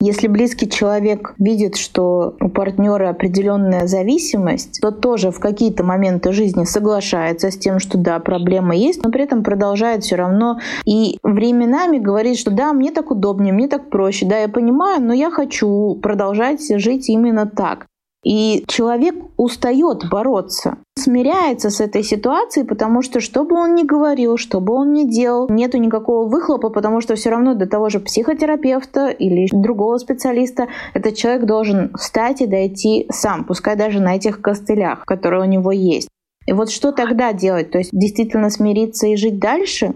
Если 0.00 0.28
близкий 0.28 0.68
человек 0.68 1.34
видит, 1.38 1.76
что 1.76 2.36
у 2.38 2.50
партнера 2.50 3.08
определенная 3.08 3.86
зависимость, 3.86 4.80
то 4.82 4.90
тоже 4.90 5.30
в 5.30 5.40
какие-то 5.40 5.84
моменты 5.84 6.32
жизни 6.32 6.64
соглашается 6.64 7.50
с 7.50 7.56
тем, 7.56 7.78
что 7.78 7.96
да, 7.96 8.18
проблема 8.18 8.76
есть, 8.76 9.02
но 9.02 9.10
при 9.10 9.24
этом 9.24 9.42
продолжает 9.42 10.04
все 10.04 10.16
равно 10.16 10.60
и 10.84 11.18
временами 11.22 11.98
говорит, 11.98 12.38
что 12.38 12.50
да, 12.50 12.74
мне 12.74 12.92
так 12.92 13.10
удобнее, 13.10 13.54
мне 13.54 13.68
так 13.68 13.88
проще, 13.88 14.26
да, 14.26 14.38
я 14.38 14.48
понимаю, 14.48 15.02
но 15.02 15.14
я 15.14 15.30
хочу 15.30 15.98
продолжать 16.02 16.60
жить 16.78 17.08
именно 17.08 17.46
так. 17.46 17.86
И 18.26 18.64
человек 18.66 19.14
устает 19.36 20.08
бороться, 20.10 20.78
смиряется 20.98 21.70
с 21.70 21.80
этой 21.80 22.02
ситуацией, 22.02 22.66
потому 22.66 23.00
что 23.00 23.20
что 23.20 23.44
бы 23.44 23.54
он 23.54 23.76
ни 23.76 23.84
говорил, 23.84 24.36
что 24.36 24.60
бы 24.60 24.74
он 24.74 24.92
ни 24.92 25.04
делал, 25.04 25.48
нету 25.48 25.78
никакого 25.78 26.28
выхлопа, 26.28 26.70
потому 26.70 27.00
что 27.00 27.14
все 27.14 27.30
равно 27.30 27.54
до 27.54 27.68
того 27.68 27.88
же 27.88 28.00
психотерапевта 28.00 29.10
или 29.10 29.46
другого 29.52 29.98
специалиста 29.98 30.66
этот 30.92 31.14
человек 31.14 31.44
должен 31.44 31.92
встать 31.96 32.40
и 32.40 32.46
дойти 32.46 33.06
сам, 33.10 33.44
пускай 33.44 33.76
даже 33.76 34.00
на 34.00 34.16
этих 34.16 34.40
костылях, 34.40 35.04
которые 35.04 35.42
у 35.42 35.46
него 35.46 35.70
есть. 35.70 36.08
И 36.46 36.52
вот 36.52 36.70
что 36.70 36.90
тогда 36.90 37.32
делать? 37.32 37.70
То 37.70 37.78
есть 37.78 37.90
действительно 37.92 38.50
смириться 38.50 39.06
и 39.06 39.14
жить 39.14 39.38
дальше? 39.38 39.94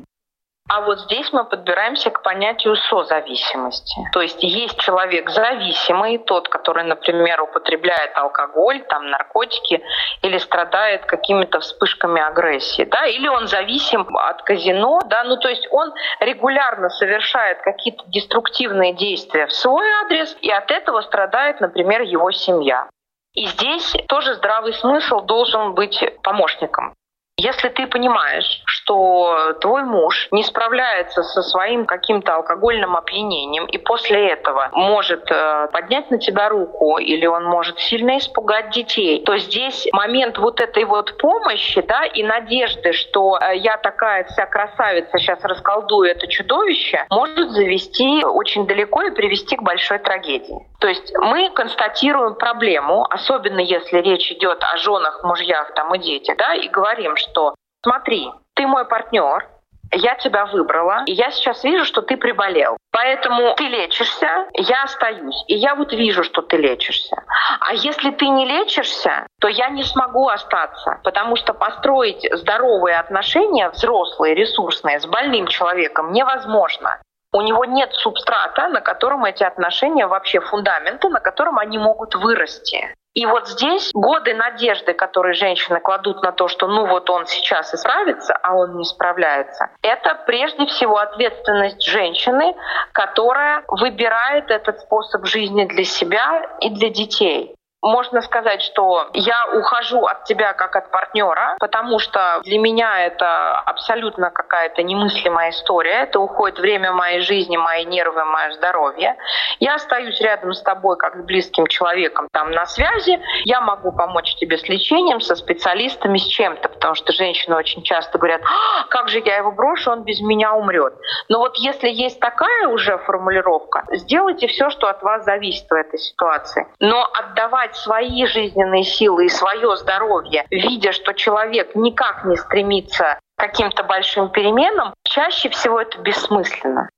А 0.73 0.83
вот 0.83 1.01
здесь 1.01 1.33
мы 1.33 1.45
подбираемся 1.45 2.11
к 2.11 2.23
понятию 2.23 2.77
созависимости. 2.77 3.97
То 4.13 4.21
есть 4.21 4.41
есть 4.41 4.79
человек 4.79 5.29
зависимый, 5.29 6.19
тот, 6.19 6.49
который, 6.49 6.85
например, 6.85 7.43
употребляет 7.43 8.17
алкоголь, 8.17 8.81
там, 8.89 9.11
наркотики, 9.11 9.83
или 10.23 10.39
страдает 10.39 11.07
какими-то 11.07 11.59
вспышками 11.59 12.23
агрессии, 12.23 12.85
да, 12.85 13.05
или 13.07 13.27
он 13.27 13.49
зависим 13.49 14.17
от 14.17 14.43
казино, 14.43 15.01
да, 15.07 15.25
ну 15.25 15.39
то 15.39 15.49
есть 15.49 15.67
он 15.73 15.93
регулярно 16.21 16.89
совершает 16.89 17.61
какие-то 17.63 18.05
деструктивные 18.07 18.93
действия 18.93 19.49
в 19.49 19.53
свой 19.53 19.91
адрес, 20.05 20.37
и 20.41 20.53
от 20.53 20.71
этого 20.71 21.01
страдает, 21.01 21.61
например, 21.61 22.03
его 22.03 22.31
семья. 22.31 22.89
И 23.35 23.47
здесь 23.47 23.97
тоже 24.07 24.35
здравый 24.35 24.75
смысл 24.75 25.21
должен 25.23 25.75
быть 25.75 26.01
помощником. 26.23 26.95
Если 27.43 27.71
ты 27.71 27.87
понимаешь, 27.87 28.61
что 28.67 29.55
твой 29.63 29.85
муж 29.85 30.29
не 30.31 30.43
справляется 30.43 31.23
со 31.23 31.41
своим 31.41 31.87
каким-то 31.87 32.35
алкогольным 32.35 32.97
опьянением 32.97 33.65
и 33.65 33.79
после 33.79 34.29
этого 34.29 34.69
может 34.73 35.25
э, 35.31 35.69
поднять 35.73 36.11
на 36.11 36.19
тебя 36.19 36.51
руку 36.51 36.99
или 36.99 37.25
он 37.25 37.45
может 37.45 37.79
сильно 37.79 38.19
испугать 38.19 38.73
детей, 38.73 39.25
то 39.25 39.39
здесь 39.39 39.89
момент 39.93 40.37
вот 40.37 40.61
этой 40.61 40.85
вот 40.85 41.17
помощи 41.17 41.81
да, 41.81 42.05
и 42.05 42.23
надежды, 42.23 42.93
что 42.93 43.39
э, 43.39 43.57
я 43.57 43.79
такая 43.79 44.25
вся 44.25 44.45
красавица, 44.45 45.17
сейчас 45.17 45.43
расколдую 45.43 46.11
это 46.11 46.27
чудовище, 46.27 47.07
может 47.09 47.53
завести 47.53 48.23
очень 48.23 48.67
далеко 48.67 49.01
и 49.05 49.13
привести 49.13 49.57
к 49.57 49.63
большой 49.63 49.99
трагедии. 49.99 50.67
То 50.79 50.89
есть 50.89 51.11
мы 51.15 51.51
констатируем 51.51 52.35
проблему, 52.35 53.07
особенно 53.09 53.61
если 53.61 53.99
речь 53.99 54.31
идет 54.31 54.63
о 54.63 54.77
женах, 54.77 55.23
мужьях 55.25 55.73
там, 55.75 55.95
и 55.95 55.99
детях, 55.99 56.37
да, 56.37 56.55
и 56.55 56.69
говорим, 56.69 57.17
что 57.17 57.30
что 57.31 57.55
смотри, 57.83 58.31
ты 58.55 58.67
мой 58.67 58.85
партнер, 58.85 59.49
я 59.93 60.15
тебя 60.15 60.47
выбрала, 60.47 61.03
и 61.07 61.13
я 61.13 61.31
сейчас 61.31 61.65
вижу, 61.65 61.85
что 61.85 62.03
ты 62.03 62.17
приболел. 62.17 62.77
Поэтому 62.93 63.55
ты 63.57 63.65
лечишься, 63.65 64.47
я 64.55 64.85
остаюсь. 64.85 65.45
И 65.49 65.55
я 65.55 65.75
вот 65.75 65.93
вижу, 65.93 66.23
что 66.23 66.43
ты 66.43 66.57
лечишься. 66.57 67.17
А 67.61 67.75
если 67.75 68.11
ты 68.11 68.29
не 68.29 68.47
лечишься, 68.47 69.27
то 69.41 69.49
я 69.49 69.69
не 69.71 69.83
смогу 69.83 70.29
остаться, 70.29 71.01
потому 71.03 71.37
что 71.37 71.55
построить 71.55 72.29
здоровые 72.33 72.99
отношения, 72.99 73.69
взрослые, 73.71 74.35
ресурсные, 74.35 75.01
с 75.01 75.07
больным 75.07 75.47
человеком 75.49 76.13
невозможно. 76.13 77.01
У 77.33 77.43
него 77.43 77.65
нет 77.65 77.93
субстрата, 77.95 78.69
на 78.69 78.81
котором 78.81 79.25
эти 79.25 79.45
отношения 79.45 80.07
вообще 80.07 80.41
фундамента, 80.41 81.09
на 81.09 81.21
котором 81.21 81.59
они 81.59 81.79
могут 81.79 82.17
вырасти. 82.17 82.95
И 83.15 83.27
вот 83.27 83.49
здесь 83.49 83.91
годы 83.93 84.35
надежды, 84.35 84.95
которые 84.95 85.35
женщины 85.35 85.81
кладут 85.81 86.23
на 86.23 86.31
то, 86.31 86.47
что 86.47 86.69
ну 86.69 86.87
вот 86.87 87.11
он 87.11 87.27
сейчас 87.27 87.75
исправится, 87.75 88.39
а 88.43 88.55
он 88.55 88.77
не 88.77 88.85
справляется, 88.85 89.71
это 89.83 90.15
прежде 90.27 90.67
всего 90.67 90.99
ответственность 90.99 91.83
женщины, 91.83 92.55
которая 92.93 93.65
выбирает 93.67 94.51
этот 94.51 94.81
способ 94.81 95.27
жизни 95.27 95.65
для 95.65 95.85
себя 95.85 96.43
и 96.61 96.71
для 96.71 96.91
детей 96.91 97.57
можно 97.83 98.21
сказать, 98.21 98.63
что 98.63 99.09
я 99.15 99.47
ухожу 99.55 100.05
от 100.05 100.25
тебя 100.25 100.53
как 100.53 100.77
от 100.77 100.91
партнера, 100.91 101.57
потому 101.59 101.99
что 101.99 102.41
для 102.45 102.59
меня 102.59 103.07
это 103.07 103.59
абсолютно 103.59 104.31
какая-то 104.31 104.83
немыслимая 104.83 105.51
история. 105.51 106.03
Это 106.03 106.21
уходит 106.21 106.59
время 106.59 106.93
моей 106.93 107.21
жизни, 107.21 107.57
мои 107.57 107.85
нервы, 107.85 108.25
мое 108.25 108.53
здоровье. 108.53 109.17
Я 109.59 109.75
остаюсь 109.77 110.21
рядом 110.21 110.53
с 110.53 110.63
тобой 110.63 110.97
как 110.97 111.17
с 111.17 111.23
близким 111.23 111.67
человеком 111.67 112.29
там 112.33 112.51
на 112.51 112.67
связи. 112.67 113.21
Я 113.45 113.61
могу 113.61 113.93
помочь 113.93 114.35
тебе 114.37 114.59
с 114.59 114.69
лечением, 114.69 115.21
со 115.21 115.35
специалистами, 115.35 116.19
с 116.19 116.27
чем-то, 116.27 116.69
потому 116.69 116.95
что 116.95 117.13
женщины 117.13 117.57
очень 117.57 117.83
часто 117.83 118.19
говорят, 118.19 118.43
а, 118.45 118.85
как 118.89 119.09
же 119.09 119.21
я 119.25 119.37
его 119.37 119.53
брошу, 119.53 119.91
он 119.91 120.05
без 120.05 120.21
меня 120.21 120.53
умрет. 120.55 120.95
Но 121.29 121.39
вот 121.39 121.57
если 121.57 121.89
есть 121.89 122.21
такая 122.21 122.69
уже 122.69 122.99
формулировка, 122.99 123.85
сделайте 123.93 124.47
все, 124.49 124.71
что 124.71 124.89
от 124.89 125.03
вас 125.03 125.25
зависит 125.25 125.69
в 125.69 125.75
этой 125.75 125.99
ситуации. 125.99 126.67
Но 126.79 127.09
отдавать 127.13 127.70
отдавать 127.71 127.77
свои 127.77 128.27
жизненные 128.27 128.85
силы 128.85 129.27
и 129.27 129.29
свое 129.29 129.77
здоровье, 129.77 130.45
видя, 130.51 130.93
что 130.93 131.13
человек 131.13 131.75
никак 131.75 132.25
не 132.25 132.37
стремится 132.37 133.19
к 133.37 133.41
каким-то 133.41 133.85
большим 133.85 134.31
переменам, 134.31 134.95
чаще 135.05 135.49
всего 135.49 135.81
это 135.81 135.99
бессмысленно. 136.01 136.89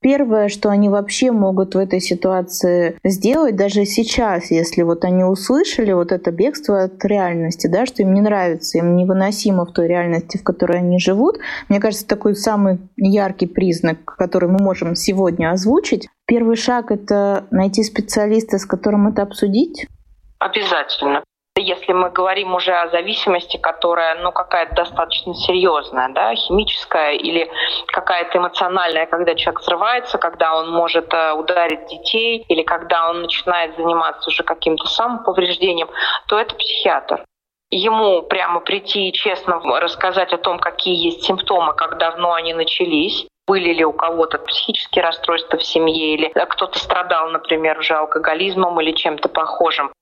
Первое, 0.00 0.48
что 0.48 0.68
они 0.68 0.88
вообще 0.88 1.32
могут 1.32 1.74
в 1.74 1.78
этой 1.78 1.98
ситуации 1.98 2.96
сделать, 3.02 3.56
даже 3.56 3.84
сейчас, 3.84 4.52
если 4.52 4.82
вот 4.82 5.04
они 5.04 5.24
услышали 5.24 5.90
вот 5.90 6.12
это 6.12 6.30
бегство 6.30 6.84
от 6.84 7.04
реальности, 7.04 7.66
да, 7.66 7.84
что 7.84 8.02
им 8.02 8.14
не 8.14 8.20
нравится, 8.20 8.78
им 8.78 8.94
невыносимо 8.94 9.66
в 9.66 9.72
той 9.72 9.88
реальности, 9.88 10.36
в 10.38 10.44
которой 10.44 10.78
они 10.78 11.00
живут, 11.00 11.38
мне 11.68 11.80
кажется, 11.80 12.06
такой 12.06 12.36
самый 12.36 12.78
яркий 12.96 13.46
признак, 13.46 14.04
который 14.04 14.48
мы 14.48 14.62
можем 14.62 14.94
сегодня 14.94 15.50
озвучить. 15.50 16.06
Первый 16.28 16.54
шаг— 16.54 16.90
это 16.92 17.46
найти 17.50 17.82
специалиста, 17.82 18.58
с 18.58 18.66
которым 18.66 19.08
это 19.08 19.22
обсудить, 19.22 19.88
Обязательно. 20.38 21.22
Если 21.56 21.92
мы 21.92 22.10
говорим 22.10 22.54
уже 22.54 22.72
о 22.72 22.88
зависимости, 22.88 23.56
которая 23.56 24.14
ну, 24.22 24.30
какая-то 24.30 24.76
достаточно 24.76 25.34
серьезная, 25.34 26.08
да, 26.10 26.32
химическая 26.36 27.14
или 27.14 27.50
какая-то 27.88 28.38
эмоциональная, 28.38 29.06
когда 29.06 29.34
человек 29.34 29.60
взрывается, 29.60 30.18
когда 30.18 30.56
он 30.56 30.70
может 30.70 31.12
э, 31.12 31.32
ударить 31.32 31.86
детей 31.86 32.44
или 32.48 32.62
когда 32.62 33.10
он 33.10 33.22
начинает 33.22 33.76
заниматься 33.76 34.30
уже 34.30 34.44
каким-то 34.44 34.86
самоповреждением, 34.86 35.88
то 36.28 36.38
это 36.38 36.54
психиатр 36.54 37.24
ему 37.70 38.22
прямо 38.22 38.60
прийти 38.60 39.08
и 39.08 39.12
честно 39.12 39.60
рассказать 39.80 40.32
о 40.32 40.38
том, 40.38 40.58
какие 40.58 40.94
есть 41.06 41.24
симптомы, 41.24 41.74
как 41.74 41.98
давно 41.98 42.32
они 42.32 42.54
начались, 42.54 43.26
были 43.46 43.72
ли 43.72 43.84
у 43.84 43.92
кого-то 43.92 44.38
психические 44.38 45.04
расстройства 45.04 45.58
в 45.58 45.64
семье, 45.64 46.14
или 46.14 46.28
кто-то 46.28 46.78
страдал, 46.78 47.30
например, 47.30 47.78
уже 47.78 47.94
алкоголизмом 47.94 48.80
или 48.80 48.92
чем-то 48.92 49.28
похожим. 49.28 49.92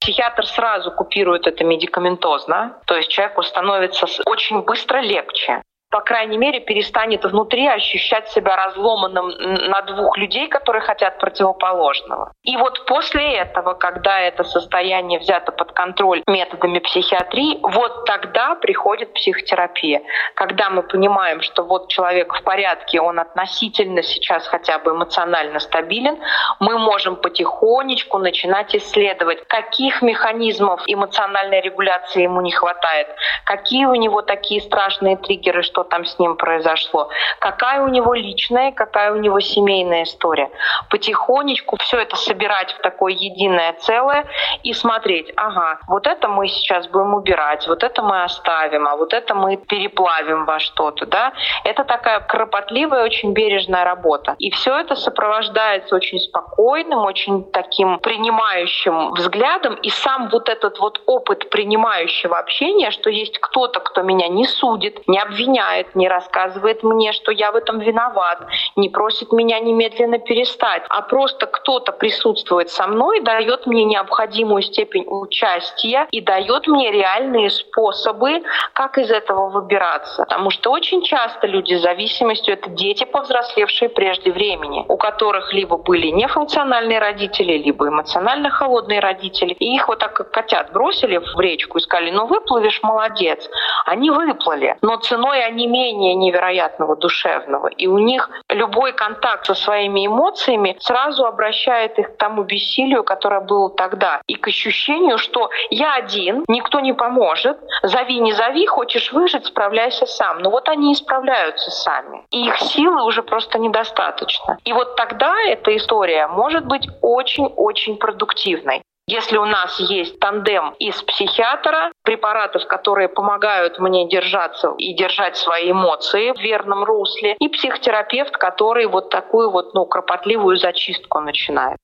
Психиатр 0.00 0.46
сразу 0.46 0.90
купирует 0.90 1.46
это 1.46 1.62
медикаментозно, 1.62 2.80
то 2.86 2.96
есть 2.96 3.10
человеку 3.10 3.42
становится 3.42 4.06
очень 4.26 4.62
быстро 4.62 5.00
легче 5.00 5.62
по 5.90 6.00
крайней 6.00 6.38
мере, 6.38 6.60
перестанет 6.60 7.24
внутри 7.24 7.66
ощущать 7.66 8.28
себя 8.28 8.54
разломанным 8.54 9.28
на 9.28 9.82
двух 9.82 10.16
людей, 10.16 10.46
которые 10.46 10.82
хотят 10.82 11.18
противоположного. 11.18 12.32
И 12.44 12.56
вот 12.56 12.86
после 12.86 13.34
этого, 13.34 13.74
когда 13.74 14.20
это 14.20 14.44
состояние 14.44 15.18
взято 15.18 15.50
под 15.50 15.72
контроль 15.72 16.22
методами 16.28 16.78
психиатрии, 16.78 17.58
вот 17.62 18.04
тогда 18.04 18.54
приходит 18.54 19.12
психотерапия. 19.14 20.02
Когда 20.34 20.70
мы 20.70 20.84
понимаем, 20.84 21.40
что 21.40 21.64
вот 21.64 21.88
человек 21.88 22.34
в 22.34 22.42
порядке, 22.44 23.00
он 23.00 23.18
относительно 23.18 24.02
сейчас 24.04 24.46
хотя 24.46 24.78
бы 24.78 24.92
эмоционально 24.92 25.58
стабилен, 25.58 26.18
мы 26.60 26.78
можем 26.78 27.16
потихонечку 27.16 28.18
начинать 28.18 28.76
исследовать, 28.76 29.44
каких 29.48 30.02
механизмов 30.02 30.82
эмоциональной 30.86 31.60
регуляции 31.60 32.22
ему 32.22 32.40
не 32.42 32.52
хватает, 32.52 33.08
какие 33.44 33.86
у 33.86 33.94
него 33.96 34.22
такие 34.22 34.60
страшные 34.60 35.16
триггеры, 35.16 35.62
что 35.62 35.79
что 35.80 35.84
там 35.84 36.04
с 36.04 36.18
ним 36.18 36.36
произошло, 36.36 37.08
какая 37.38 37.80
у 37.82 37.88
него 37.88 38.12
личная, 38.14 38.72
какая 38.72 39.12
у 39.12 39.16
него 39.16 39.40
семейная 39.40 40.02
история. 40.02 40.50
Потихонечку 40.90 41.76
все 41.80 41.98
это 41.98 42.16
собирать 42.16 42.72
в 42.72 42.82
такое 42.82 43.12
единое 43.12 43.72
целое 43.80 44.26
и 44.62 44.74
смотреть, 44.74 45.32
ага, 45.36 45.78
вот 45.88 46.06
это 46.06 46.28
мы 46.28 46.48
сейчас 46.48 46.86
будем 46.88 47.14
убирать, 47.14 47.66
вот 47.66 47.82
это 47.82 48.02
мы 48.02 48.22
оставим, 48.24 48.86
а 48.86 48.96
вот 48.96 49.14
это 49.14 49.34
мы 49.34 49.56
переплавим 49.56 50.44
во 50.44 50.58
что-то, 50.58 51.06
да. 51.06 51.32
Это 51.64 51.84
такая 51.84 52.20
кропотливая, 52.20 53.04
очень 53.04 53.32
бережная 53.32 53.84
работа. 53.84 54.34
И 54.38 54.50
все 54.50 54.76
это 54.76 54.96
сопровождается 54.96 55.96
очень 55.96 56.18
спокойным, 56.20 57.06
очень 57.06 57.50
таким 57.52 57.98
принимающим 58.00 59.12
взглядом. 59.14 59.76
И 59.76 59.88
сам 59.88 60.28
вот 60.28 60.48
этот 60.48 60.78
вот 60.78 61.00
опыт 61.06 61.48
принимающего 61.48 62.38
общения, 62.38 62.90
что 62.90 63.08
есть 63.08 63.38
кто-то, 63.38 63.80
кто 63.80 64.02
меня 64.02 64.28
не 64.28 64.44
судит, 64.44 65.08
не 65.08 65.18
обвиняет, 65.18 65.69
не 65.94 66.08
рассказывает 66.08 66.82
мне, 66.82 67.12
что 67.12 67.32
я 67.32 67.52
в 67.52 67.56
этом 67.56 67.78
виноват, 67.78 68.46
не 68.76 68.88
просит 68.88 69.32
меня 69.32 69.60
немедленно 69.60 70.18
перестать, 70.18 70.82
а 70.88 71.02
просто 71.02 71.46
кто-то 71.46 71.92
присутствует 71.92 72.70
со 72.70 72.86
мной, 72.86 73.20
дает 73.20 73.66
мне 73.66 73.84
необходимую 73.84 74.62
степень 74.62 75.04
участия 75.06 76.06
и 76.10 76.20
дает 76.20 76.66
мне 76.66 76.90
реальные 76.90 77.50
способы, 77.50 78.42
как 78.72 78.98
из 78.98 79.10
этого 79.10 79.50
выбираться. 79.50 80.24
Потому 80.24 80.50
что 80.50 80.70
очень 80.70 81.02
часто 81.02 81.46
люди 81.46 81.74
с 81.74 81.82
зависимостью— 81.82 82.54
это 82.60 82.70
дети, 82.70 83.04
повзрослевшие 83.04 83.88
прежде 83.88 84.30
времени, 84.30 84.84
у 84.88 84.96
которых 84.96 85.52
либо 85.52 85.76
были 85.76 86.08
нефункциональные 86.08 86.98
родители, 86.98 87.58
либо 87.58 87.88
эмоционально 87.88 88.50
холодные 88.50 89.00
родители. 89.00 89.54
И 89.58 89.74
их 89.74 89.88
вот 89.88 89.98
так 89.98 90.14
как 90.14 90.30
котят 90.30 90.72
бросили 90.72 91.18
в 91.18 91.38
речку 91.40 91.78
и 91.78 91.80
сказали, 91.80 92.10
ну 92.10 92.26
выплывешь, 92.26 92.82
молодец. 92.82 93.48
Они 93.86 94.10
выплыли, 94.10 94.76
но 94.82 94.96
ценой 94.96 95.44
они 95.44 95.59
менее 95.66 96.14
невероятного 96.14 96.96
душевного. 96.96 97.68
И 97.68 97.86
у 97.86 97.98
них 97.98 98.30
любой 98.48 98.92
контакт 98.92 99.46
со 99.46 99.54
своими 99.54 100.06
эмоциями 100.06 100.76
сразу 100.80 101.24
обращает 101.24 101.98
их 101.98 102.14
к 102.14 102.16
тому 102.16 102.42
бессилию, 102.42 103.04
которое 103.04 103.40
было 103.40 103.70
тогда. 103.70 104.20
И 104.26 104.34
к 104.34 104.48
ощущению, 104.48 105.18
что 105.18 105.50
я 105.70 105.94
один, 105.94 106.44
никто 106.48 106.80
не 106.80 106.92
поможет, 106.92 107.58
зови, 107.82 108.20
не 108.20 108.32
зови, 108.32 108.66
хочешь 108.66 109.12
выжить, 109.12 109.46
справляйся 109.46 110.06
сам. 110.06 110.38
Но 110.40 110.50
вот 110.50 110.68
они 110.68 110.92
и 110.92 110.94
справляются 110.94 111.70
сами. 111.70 112.22
И 112.30 112.46
их 112.46 112.58
силы 112.58 113.04
уже 113.04 113.22
просто 113.22 113.58
недостаточно. 113.58 114.58
И 114.64 114.72
вот 114.72 114.96
тогда 114.96 115.34
эта 115.46 115.76
история 115.76 116.26
может 116.26 116.66
быть 116.66 116.88
очень-очень 117.02 117.96
продуктивной. 117.96 118.82
Если 119.10 119.38
у 119.38 119.44
нас 119.44 119.80
есть 119.80 120.20
тандем 120.20 120.72
из 120.78 121.02
психиатра, 121.02 121.90
препаратов, 122.04 122.64
которые 122.68 123.08
помогают 123.08 123.80
мне 123.80 124.08
держаться 124.08 124.72
и 124.78 124.94
держать 124.94 125.36
свои 125.36 125.72
эмоции 125.72 126.30
в 126.30 126.38
верном 126.38 126.84
русле, 126.84 127.34
и 127.40 127.48
психотерапевт, 127.48 128.36
который 128.36 128.86
вот 128.86 129.10
такую 129.10 129.50
вот 129.50 129.74
ну, 129.74 129.84
кропотливую 129.84 130.58
зачистку 130.58 131.18
начинает. 131.18 131.78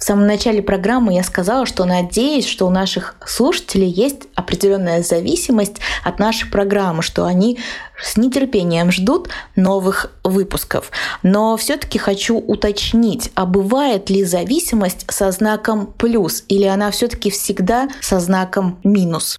В 0.00 0.04
самом 0.04 0.26
начале 0.26 0.62
программы 0.62 1.12
я 1.12 1.22
сказала, 1.22 1.66
что 1.66 1.84
надеюсь, 1.84 2.48
что 2.48 2.66
у 2.66 2.70
наших 2.70 3.16
слушателей 3.26 3.86
есть 3.86 4.28
определенная 4.34 5.02
зависимость 5.02 5.76
от 6.02 6.18
нашей 6.18 6.50
программы, 6.50 7.02
что 7.02 7.26
они 7.26 7.58
с 8.00 8.16
нетерпением 8.16 8.90
ждут 8.90 9.28
новых 9.56 10.10
выпусков. 10.24 10.90
Но 11.22 11.54
все-таки 11.58 11.98
хочу 11.98 12.38
уточнить, 12.38 13.30
а 13.34 13.44
бывает 13.44 14.08
ли 14.08 14.24
зависимость 14.24 15.04
со 15.12 15.30
знаком 15.32 15.92
плюс 15.92 16.46
или 16.48 16.64
она 16.64 16.90
все-таки 16.92 17.28
всегда 17.28 17.88
со 18.00 18.20
знаком 18.20 18.80
минус? 18.82 19.38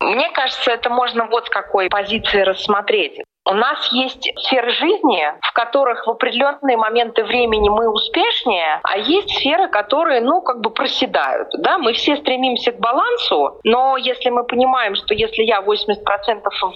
Мне 0.00 0.30
кажется, 0.32 0.70
это 0.70 0.88
можно 0.88 1.26
вот 1.26 1.44
с 1.44 1.50
какой 1.50 1.90
позиции 1.90 2.40
рассмотреть. 2.40 3.20
У 3.50 3.54
нас 3.54 3.90
есть 3.92 4.30
сферы 4.40 4.70
жизни, 4.72 5.24
в 5.40 5.52
которых 5.54 6.06
в 6.06 6.10
определенные 6.10 6.76
моменты 6.76 7.24
времени 7.24 7.70
мы 7.70 7.90
успешнее, 7.90 8.80
а 8.82 8.98
есть 8.98 9.38
сферы, 9.38 9.68
которые, 9.68 10.20
ну, 10.20 10.42
как 10.42 10.60
бы 10.60 10.68
проседают. 10.68 11.48
Да? 11.58 11.78
Мы 11.78 11.94
все 11.94 12.16
стремимся 12.16 12.72
к 12.72 12.78
балансу, 12.78 13.58
но 13.64 13.96
если 13.96 14.28
мы 14.28 14.44
понимаем, 14.44 14.94
что 14.96 15.14
если 15.14 15.44
я 15.44 15.60
80% 15.60 15.96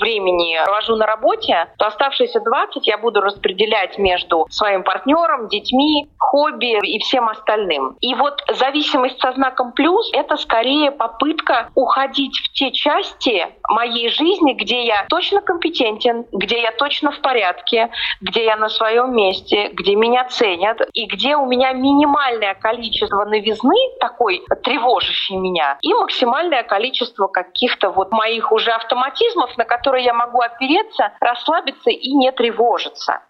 времени 0.01 0.59
провожу 0.65 0.97
на 0.97 1.05
работе, 1.05 1.69
то 1.77 1.89
оставшиеся 1.89 2.41
20 2.41 2.87
я 2.87 2.97
буду 2.97 3.21
распределять 3.21 3.99
между 3.99 4.47
своим 4.49 4.83
партнером, 4.83 5.49
детьми, 5.49 6.09
хобби 6.19 6.79
и 6.87 6.99
всем 7.01 7.29
остальным. 7.29 7.99
И 8.01 8.15
вот 8.15 8.43
зависимость 8.51 9.21
со 9.21 9.33
знаком 9.33 9.73
плюс— 9.73 10.11
это 10.15 10.39
скорее 10.39 10.91
попытка 10.91 11.69
уходить 11.75 12.39
в 12.39 12.53
те 12.53 12.73
части 12.73 13.47
моей 13.69 14.09
жизни, 14.09 14.55
где 14.55 14.85
я 14.85 15.05
точно 15.11 15.43
компетентен, 15.43 16.25
где 16.33 16.62
я 16.63 16.73
точно 16.73 17.11
в 17.11 17.21
порядке, 17.21 17.91
где 18.21 18.45
я 18.45 18.57
на 18.57 18.69
своем 18.69 19.15
месте, 19.15 19.69
где 19.69 19.95
меня 19.95 20.25
ценят, 20.25 20.81
и 20.93 21.07
где 21.07 21.37
у 21.37 21.47
меня 21.47 21.73
минимальное 21.73 22.55
количество 22.55 23.25
новизны, 23.25 23.77
такой 24.01 24.43
тревожащей 24.63 25.37
меня, 25.37 25.79
и 25.83 25.93
максимальное 25.93 26.63
количество 26.63 27.27
каких-то 27.27 27.91
вот 27.91 28.13
моих 28.13 28.53
уже 28.53 28.71
автоматизмов, 28.71 29.57
на 29.59 29.65
которые 29.65 30.05
я 30.05 30.15
могу 30.15 30.41
опереться, 30.41 31.13
расслабиться 31.21 31.91
и 31.91 32.13
не 32.13 32.33
тревожиться. 32.33 33.21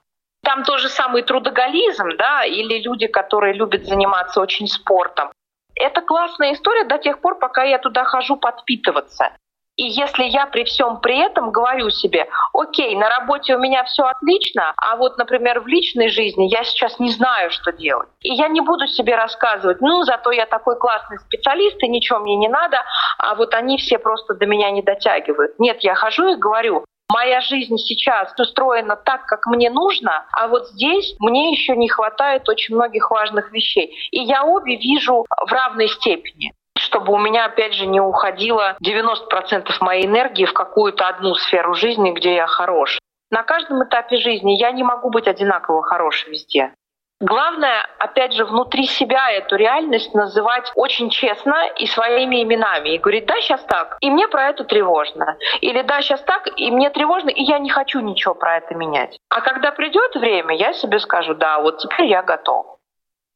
Там 0.45 0.65
тоже 0.65 0.89
самый 0.89 1.23
трудоголизм, 1.23 2.17
да, 2.19 2.45
или 2.45 2.83
люди, 2.83 3.07
которые 3.07 3.55
любят 3.55 3.87
заниматься 3.87 4.41
очень 4.41 4.67
спортом. 4.67 5.31
Это 5.75 6.03
классная 6.03 6.53
история 6.53 6.85
до 6.85 6.99
тех 6.99 7.21
пор, 7.21 7.39
пока 7.39 7.63
я 7.65 7.79
туда 7.79 8.05
хожу 8.05 8.37
подпитываться. 8.37 9.33
И 9.77 9.85
если 9.85 10.25
я 10.25 10.47
при 10.47 10.65
всем 10.65 11.01
при 11.01 11.19
этом 11.19 11.51
говорю 11.51 11.89
себе, 11.89 12.29
окей, 12.53 12.95
на 12.95 13.09
работе 13.09 13.57
у 13.57 13.59
меня 13.59 13.85
все 13.85 14.05
отлично, 14.05 14.75
а 14.77 14.97
вот, 14.97 15.17
например, 15.17 15.61
в 15.61 15.67
личной 15.67 16.09
жизни 16.09 16.45
я 16.45 16.63
сейчас 16.63 16.99
не 16.99 17.11
знаю, 17.11 17.51
что 17.51 17.73
делать. 17.73 18.09
И 18.21 18.35
я 18.35 18.49
не 18.49 18.61
буду 18.61 18.87
себе 18.87 19.17
рассказывать, 19.17 19.81
ну, 19.81 20.03
зато 20.03 20.31
я 20.31 20.45
такой 20.45 20.79
классный 20.79 21.19
специалист, 21.19 21.83
и 21.83 21.89
ничего 21.89 22.19
мне 22.19 22.37
не 22.37 22.49
надо, 22.49 22.79
а 23.19 23.35
вот 23.35 23.55
они 23.55 23.79
все 23.79 23.99
просто 23.99 24.35
до 24.35 24.45
меня 24.45 24.71
не 24.71 24.83
дотягивают. 24.83 25.59
Нет, 25.59 25.79
я 25.81 25.95
хожу 25.95 26.35
и 26.35 26.37
говорю, 26.37 26.85
моя 27.11 27.41
жизнь 27.41 27.77
сейчас 27.79 28.39
устроена 28.39 28.97
так, 28.97 29.25
как 29.25 29.47
мне 29.47 29.71
нужно, 29.71 30.27
а 30.33 30.49
вот 30.49 30.69
здесь 30.69 31.15
мне 31.19 31.51
еще 31.51 31.77
не 31.77 31.89
хватает 31.89 32.47
очень 32.49 32.75
многих 32.75 33.11
важных 33.11 33.53
вещей. 33.53 33.95
И 34.11 34.21
я 34.21 34.45
обе 34.45 34.77
вижу 34.77 35.25
в 35.29 35.53
равной 35.53 35.89
степени 35.89 36.53
чтобы 36.83 37.13
у 37.13 37.19
меня, 37.19 37.47
опять 37.47 37.75
же, 37.75 37.87
не 37.87 38.01
уходило 38.01 38.77
90% 38.85 39.71
моей 39.81 40.07
энергии 40.07 40.45
в 40.45 40.53
какую-то 40.53 41.09
одну 41.09 41.35
сферу 41.35 41.75
жизни, 41.75 42.11
где 42.11 42.35
я 42.35 42.47
хорош. 42.47 42.99
На 43.31 43.43
каждом 43.43 43.83
этапе 43.85 44.17
жизни 44.17 44.53
я 44.59 44.73
не 44.73 44.83
могу 44.83 45.11
быть 45.11 45.27
одинаково 45.27 45.83
хорош 45.83 46.27
везде. 46.27 46.75
Главное, 47.23 47.87
опять 48.01 48.33
же, 48.33 48.45
внутри 48.45 48.85
себя 48.85 49.31
эту 49.31 49.55
реальность 49.55 50.13
называть 50.13 50.73
очень 50.75 51.09
честно 51.09 51.69
и 51.79 51.87
своими 51.87 52.43
именами. 52.43 52.91
И 52.91 52.99
говорить, 52.99 53.27
да, 53.27 53.37
сейчас 53.37 53.63
так, 53.63 53.97
и 54.01 54.11
мне 54.11 54.27
про 54.27 54.49
это 54.49 54.65
тревожно. 54.65 55.37
Или 55.61 55.83
да, 55.83 56.03
сейчас 56.03 56.21
так, 56.23 56.49
и 56.57 56.73
мне 56.73 56.91
тревожно, 56.91 57.31
и 57.31 57.43
я 57.45 57.61
не 57.61 57.71
хочу 57.71 58.01
ничего 58.01 58.35
про 58.35 58.57
это 58.57 58.75
менять. 58.75 59.17
А 59.31 59.41
когда 59.41 59.71
придет 59.71 60.17
время, 60.17 60.57
я 60.57 60.73
себе 60.73 60.99
скажу, 60.99 61.35
да, 61.35 61.61
вот 61.61 61.79
теперь 61.79 62.07
я 62.07 62.25
готов. 62.25 62.67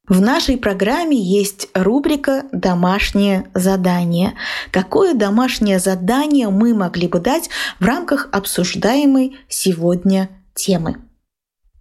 В 0.09 0.21
нашей 0.21 0.57
программе 0.57 1.17
есть 1.17 1.69
рубрика 1.75 2.45
«Домашнее 2.53 3.51
задание». 3.55 4.35
Какое 4.71 5.15
домашнее 5.15 5.81
задание 5.81 6.49
мы 6.49 6.75
могли 6.75 7.09
бы 7.09 7.19
дать 7.19 7.51
в 7.81 7.85
рамках 7.85 8.29
обсуждаемой 8.33 9.37
сегодня 9.49 10.29
темы? 10.55 10.97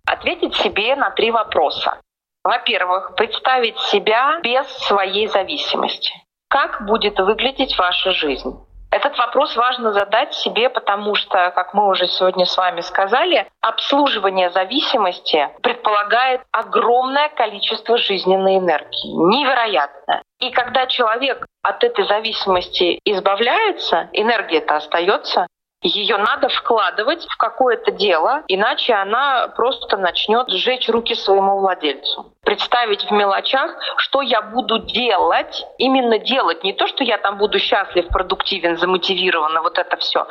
Ответить 0.07 0.55
себе 0.55 0.95
на 0.95 1.11
три 1.11 1.29
вопроса. 1.29 1.99
Во-первых, 2.43 3.13
представить 3.15 3.77
себя 3.91 4.39
без 4.41 4.65
своей 4.87 5.27
зависимости. 5.27 6.11
Как 6.49 6.83
будет 6.87 7.19
выглядеть 7.19 7.77
ваша 7.77 8.11
жизнь? 8.11 8.55
Этот 8.95 9.17
вопрос 9.17 9.57
важно 9.57 9.91
задать 9.91 10.33
себе, 10.33 10.69
потому 10.69 11.15
что, 11.15 11.51
как 11.51 11.73
мы 11.73 11.89
уже 11.89 12.07
сегодня 12.07 12.45
с 12.45 12.55
вами 12.55 12.79
сказали, 12.79 13.45
обслуживание 13.59 14.49
зависимости 14.51 15.49
предполагает 15.61 16.39
огромное 16.53 17.27
количество 17.27 17.97
жизненной 17.97 18.57
энергии, 18.57 19.11
невероятное. 19.35 20.23
И 20.39 20.49
когда 20.49 20.85
человек 20.85 21.45
от 21.61 21.83
этой 21.83 22.05
зависимости 22.05 23.01
избавляется, 23.03 24.07
энергия-то 24.13 24.77
остается, 24.77 25.47
ее 25.81 26.17
надо 26.17 26.49
вкладывать 26.49 27.25
в 27.27 27.37
какое-то 27.37 27.91
дело, 27.91 28.43
иначе 28.47 28.93
она 28.93 29.47
просто 29.49 29.97
начнет 29.97 30.49
сжечь 30.49 30.89
руки 30.89 31.13
своему 31.15 31.59
владельцу. 31.59 32.33
Представить 32.43 33.03
в 33.03 33.11
мелочах, 33.11 33.71
что 33.97 34.21
я 34.21 34.41
буду 34.41 34.79
делать, 34.79 35.65
именно 35.77 36.17
делать, 36.17 36.63
не 36.63 36.73
то, 36.73 36.87
что 36.87 37.03
я 37.03 37.17
там 37.17 37.37
буду 37.37 37.59
счастлив, 37.59 38.07
продуктивен, 38.07 38.77
замотивирован, 38.77 39.59
вот 39.61 39.77
это 39.77 39.97
все. 39.97 40.27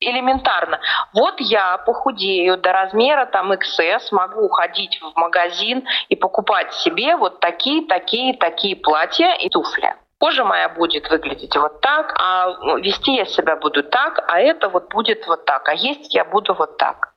Элементарно. 0.00 0.80
Вот 1.12 1.34
я 1.38 1.78
похудею 1.78 2.56
до 2.56 2.72
размера 2.72 3.26
там 3.26 3.52
XS, 3.52 4.08
могу 4.12 4.42
уходить 4.42 5.00
в 5.00 5.18
магазин 5.18 5.84
и 6.08 6.16
покупать 6.16 6.72
себе 6.74 7.16
вот 7.16 7.40
такие, 7.40 7.86
такие, 7.86 8.34
такие 8.36 8.76
платья 8.76 9.34
и 9.34 9.48
туфли. 9.48 9.94
Кожа 10.24 10.42
моя 10.42 10.70
будет 10.70 11.10
выглядеть 11.10 11.54
вот 11.54 11.82
так, 11.82 12.14
а 12.18 12.78
вести 12.78 13.14
я 13.14 13.26
себя 13.26 13.56
буду 13.56 13.82
так, 13.82 14.24
а 14.26 14.40
это 14.40 14.70
вот 14.70 14.88
будет 14.88 15.26
вот 15.26 15.44
так, 15.44 15.68
а 15.68 15.74
есть 15.74 16.14
я 16.14 16.24
буду 16.24 16.54
вот 16.54 16.78
так. 16.78 17.12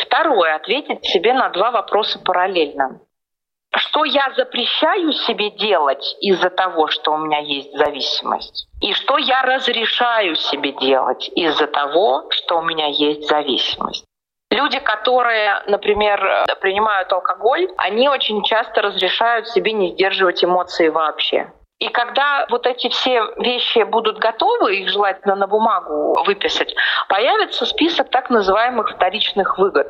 Второе, 0.00 0.54
ответить 0.54 1.04
себе 1.04 1.34
на 1.34 1.48
два 1.48 1.72
вопроса 1.72 2.20
параллельно. 2.24 3.00
Что 3.74 4.04
я 4.04 4.32
запрещаю 4.36 5.12
себе 5.12 5.50
делать 5.50 6.16
из-за 6.20 6.50
того, 6.50 6.86
что 6.86 7.14
у 7.14 7.16
меня 7.16 7.38
есть 7.38 7.76
зависимость? 7.76 8.68
И 8.80 8.92
что 8.92 9.18
я 9.18 9.42
разрешаю 9.42 10.36
себе 10.36 10.70
делать 10.70 11.32
из-за 11.34 11.66
того, 11.66 12.26
что 12.30 12.58
у 12.58 12.62
меня 12.62 12.86
есть 12.86 13.28
зависимость? 13.28 14.04
Люди, 14.52 14.78
которые, 14.78 15.64
например, 15.66 16.44
принимают 16.60 17.12
алкоголь, 17.12 17.66
они 17.76 18.08
очень 18.08 18.44
часто 18.44 18.82
разрешают 18.82 19.48
себе 19.48 19.72
не 19.72 19.94
сдерживать 19.94 20.44
эмоции 20.44 20.88
вообще. 20.88 21.50
И 21.82 21.88
когда 21.88 22.46
вот 22.48 22.64
эти 22.68 22.88
все 22.90 23.24
вещи 23.38 23.82
будут 23.82 24.18
готовы, 24.18 24.76
их 24.76 24.88
желательно 24.88 25.34
на 25.34 25.48
бумагу 25.48 26.14
выписать, 26.24 26.72
появится 27.08 27.66
список 27.66 28.08
так 28.08 28.30
называемых 28.30 28.90
вторичных 28.90 29.58
выгод. 29.58 29.88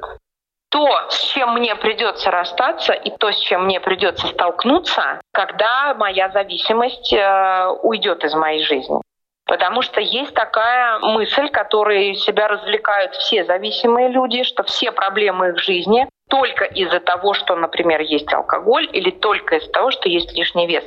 То, 0.70 0.88
с 1.10 1.32
чем 1.34 1.52
мне 1.52 1.76
придется 1.76 2.30
расстаться, 2.30 2.94
и 2.94 3.10
то, 3.10 3.30
с 3.30 3.38
чем 3.40 3.66
мне 3.66 3.78
придется 3.78 4.26
столкнуться, 4.28 5.20
когда 5.34 5.92
моя 5.92 6.30
зависимость 6.30 7.12
э, 7.12 7.66
уйдет 7.82 8.24
из 8.24 8.32
моей 8.34 8.64
жизни. 8.64 8.96
Потому 9.44 9.82
что 9.82 10.00
есть 10.00 10.32
такая 10.32 10.98
мысль, 11.00 11.50
которой 11.50 12.14
себя 12.14 12.48
развлекают 12.48 13.14
все 13.16 13.44
зависимые 13.44 14.08
люди, 14.08 14.44
что 14.44 14.62
все 14.62 14.92
проблемы 14.92 15.50
их 15.50 15.58
жизни 15.58 16.08
только 16.32 16.64
из-за 16.64 16.98
того, 16.98 17.34
что, 17.34 17.54
например, 17.56 18.00
есть 18.00 18.32
алкоголь, 18.32 18.88
или 18.90 19.10
только 19.10 19.56
из-за 19.56 19.70
того, 19.70 19.90
что 19.90 20.08
есть 20.08 20.32
лишний 20.32 20.66
вес, 20.66 20.82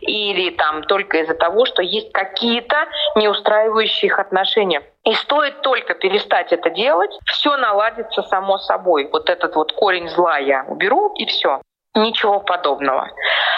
или 0.00 0.50
там 0.50 0.82
только 0.82 1.18
из-за 1.18 1.34
того, 1.34 1.66
что 1.66 1.82
есть 1.82 2.10
какие-то 2.10 2.88
неустраивающие 3.14 4.08
их 4.08 4.18
отношения. 4.18 4.82
И 5.04 5.14
стоит 5.14 5.60
только 5.60 5.94
перестать 5.94 6.52
это 6.52 6.70
делать, 6.70 7.12
все 7.26 7.56
наладится 7.56 8.22
само 8.22 8.58
собой. 8.58 9.08
Вот 9.12 9.30
этот 9.30 9.54
вот 9.54 9.72
корень 9.72 10.08
зла 10.08 10.36
я 10.38 10.64
уберу, 10.66 11.14
и 11.14 11.26
все. 11.26 11.62
Ничего 11.98 12.38
подобного. 12.38 13.10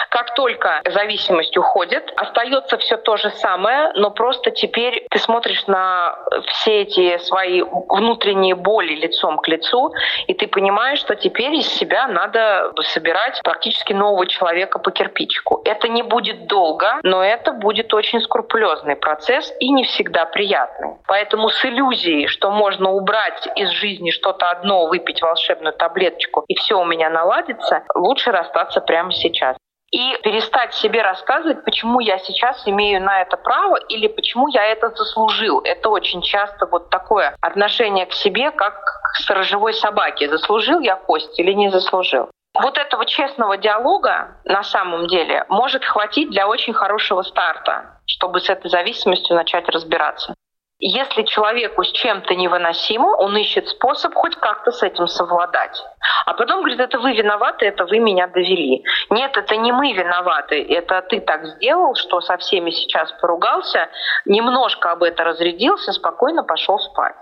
Как 0.09 0.33
только 0.33 0.81
зависимость 0.89 1.55
уходит, 1.57 2.11
остается 2.17 2.77
все 2.77 2.97
то 2.97 3.15
же 3.15 3.29
самое, 3.29 3.93
но 3.95 4.11
просто 4.11 4.51
теперь 4.51 5.05
ты 5.09 5.19
смотришь 5.19 5.67
на 5.67 6.17
все 6.47 6.81
эти 6.81 7.17
свои 7.19 7.61
внутренние 7.61 8.55
боли 8.55 8.93
лицом 8.93 9.37
к 9.37 9.47
лицу, 9.47 9.93
и 10.27 10.33
ты 10.33 10.47
понимаешь, 10.47 10.99
что 10.99 11.15
теперь 11.15 11.53
из 11.53 11.67
себя 11.67 12.07
надо 12.07 12.73
собирать 12.81 13.39
практически 13.43 13.93
нового 13.93 14.27
человека 14.27 14.79
по 14.79 14.91
кирпичику. 14.91 15.61
Это 15.63 15.87
не 15.87 16.03
будет 16.03 16.47
долго, 16.47 16.99
но 17.03 17.23
это 17.23 17.53
будет 17.53 17.93
очень 17.93 18.21
скрупулезный 18.21 18.97
процесс 18.97 19.53
и 19.59 19.71
не 19.71 19.85
всегда 19.85 20.25
приятный. 20.25 20.97
Поэтому 21.07 21.49
с 21.49 21.63
иллюзией, 21.63 22.27
что 22.27 22.51
можно 22.51 22.91
убрать 22.91 23.47
из 23.55 23.69
жизни 23.69 24.09
что-то 24.09 24.49
одно, 24.49 24.87
выпить 24.87 25.21
волшебную 25.21 25.73
таблеточку, 25.73 26.43
и 26.47 26.55
все 26.55 26.79
у 26.79 26.85
меня 26.85 27.09
наладится, 27.09 27.83
лучше 27.95 28.30
расстаться 28.31 28.81
прямо 28.81 29.11
сейчас 29.11 29.57
и 29.91 30.17
перестать 30.23 30.73
себе 30.73 31.01
рассказывать, 31.01 31.65
почему 31.65 31.99
я 31.99 32.17
сейчас 32.17 32.65
имею 32.65 33.03
на 33.03 33.21
это 33.21 33.35
право 33.35 33.75
или 33.75 34.07
почему 34.07 34.47
я 34.47 34.65
это 34.65 34.89
заслужил. 34.89 35.61
Это 35.65 35.89
очень 35.89 36.21
часто 36.21 36.65
вот 36.65 36.89
такое 36.89 37.35
отношение 37.41 38.05
к 38.05 38.13
себе, 38.13 38.51
как 38.51 38.81
к 38.83 39.15
сторожевой 39.17 39.73
собаке. 39.73 40.29
Заслужил 40.29 40.79
я 40.79 40.95
кость 40.95 41.37
или 41.39 41.51
не 41.51 41.69
заслужил? 41.69 42.29
Вот 42.53 42.77
этого 42.77 43.05
честного 43.05 43.57
диалога 43.57 44.37
на 44.45 44.63
самом 44.63 45.07
деле 45.07 45.45
может 45.49 45.83
хватить 45.83 46.29
для 46.29 46.47
очень 46.47 46.73
хорошего 46.73 47.21
старта, 47.21 47.99
чтобы 48.05 48.39
с 48.39 48.49
этой 48.49 48.69
зависимостью 48.69 49.35
начать 49.35 49.67
разбираться. 49.69 50.35
Если 50.83 51.21
человеку 51.23 51.83
с 51.83 51.91
чем-то 51.91 52.33
невыносимо, 52.33 53.15
он 53.15 53.37
ищет 53.37 53.69
способ 53.69 54.15
хоть 54.15 54.35
как-то 54.35 54.71
с 54.71 54.81
этим 54.81 55.05
совладать. 55.05 55.79
А 56.25 56.33
потом 56.33 56.61
говорит, 56.61 56.79
это 56.79 56.97
вы 56.97 57.13
виноваты, 57.13 57.67
это 57.67 57.85
вы 57.85 57.99
меня 57.99 58.25
довели. 58.25 58.83
Нет, 59.11 59.37
это 59.37 59.57
не 59.57 59.71
мы 59.71 59.93
виноваты, 59.93 60.65
это 60.67 61.03
ты 61.03 61.21
так 61.21 61.45
сделал, 61.45 61.93
что 61.93 62.19
со 62.19 62.35
всеми 62.37 62.71
сейчас 62.71 63.11
поругался, 63.21 63.89
немножко 64.25 64.91
об 64.91 65.03
это 65.03 65.23
разрядился, 65.23 65.93
спокойно 65.93 66.43
пошел 66.43 66.79
спать. 66.79 67.15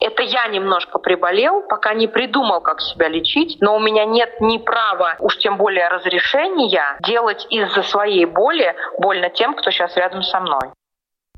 Это 0.00 0.24
я 0.24 0.48
немножко 0.48 0.98
приболел, 0.98 1.62
пока 1.62 1.94
не 1.94 2.08
придумал, 2.08 2.60
как 2.60 2.80
себя 2.80 3.06
лечить, 3.06 3.58
но 3.60 3.76
у 3.76 3.78
меня 3.78 4.06
нет 4.06 4.40
ни 4.40 4.58
права, 4.58 5.14
уж 5.20 5.38
тем 5.38 5.56
более 5.56 5.86
разрешения 5.86 6.98
делать 7.06 7.46
из-за 7.50 7.82
своей 7.84 8.24
боли 8.24 8.74
больно 8.98 9.30
тем, 9.30 9.54
кто 9.54 9.70
сейчас 9.70 9.96
рядом 9.96 10.24
со 10.24 10.40
мной. 10.40 10.72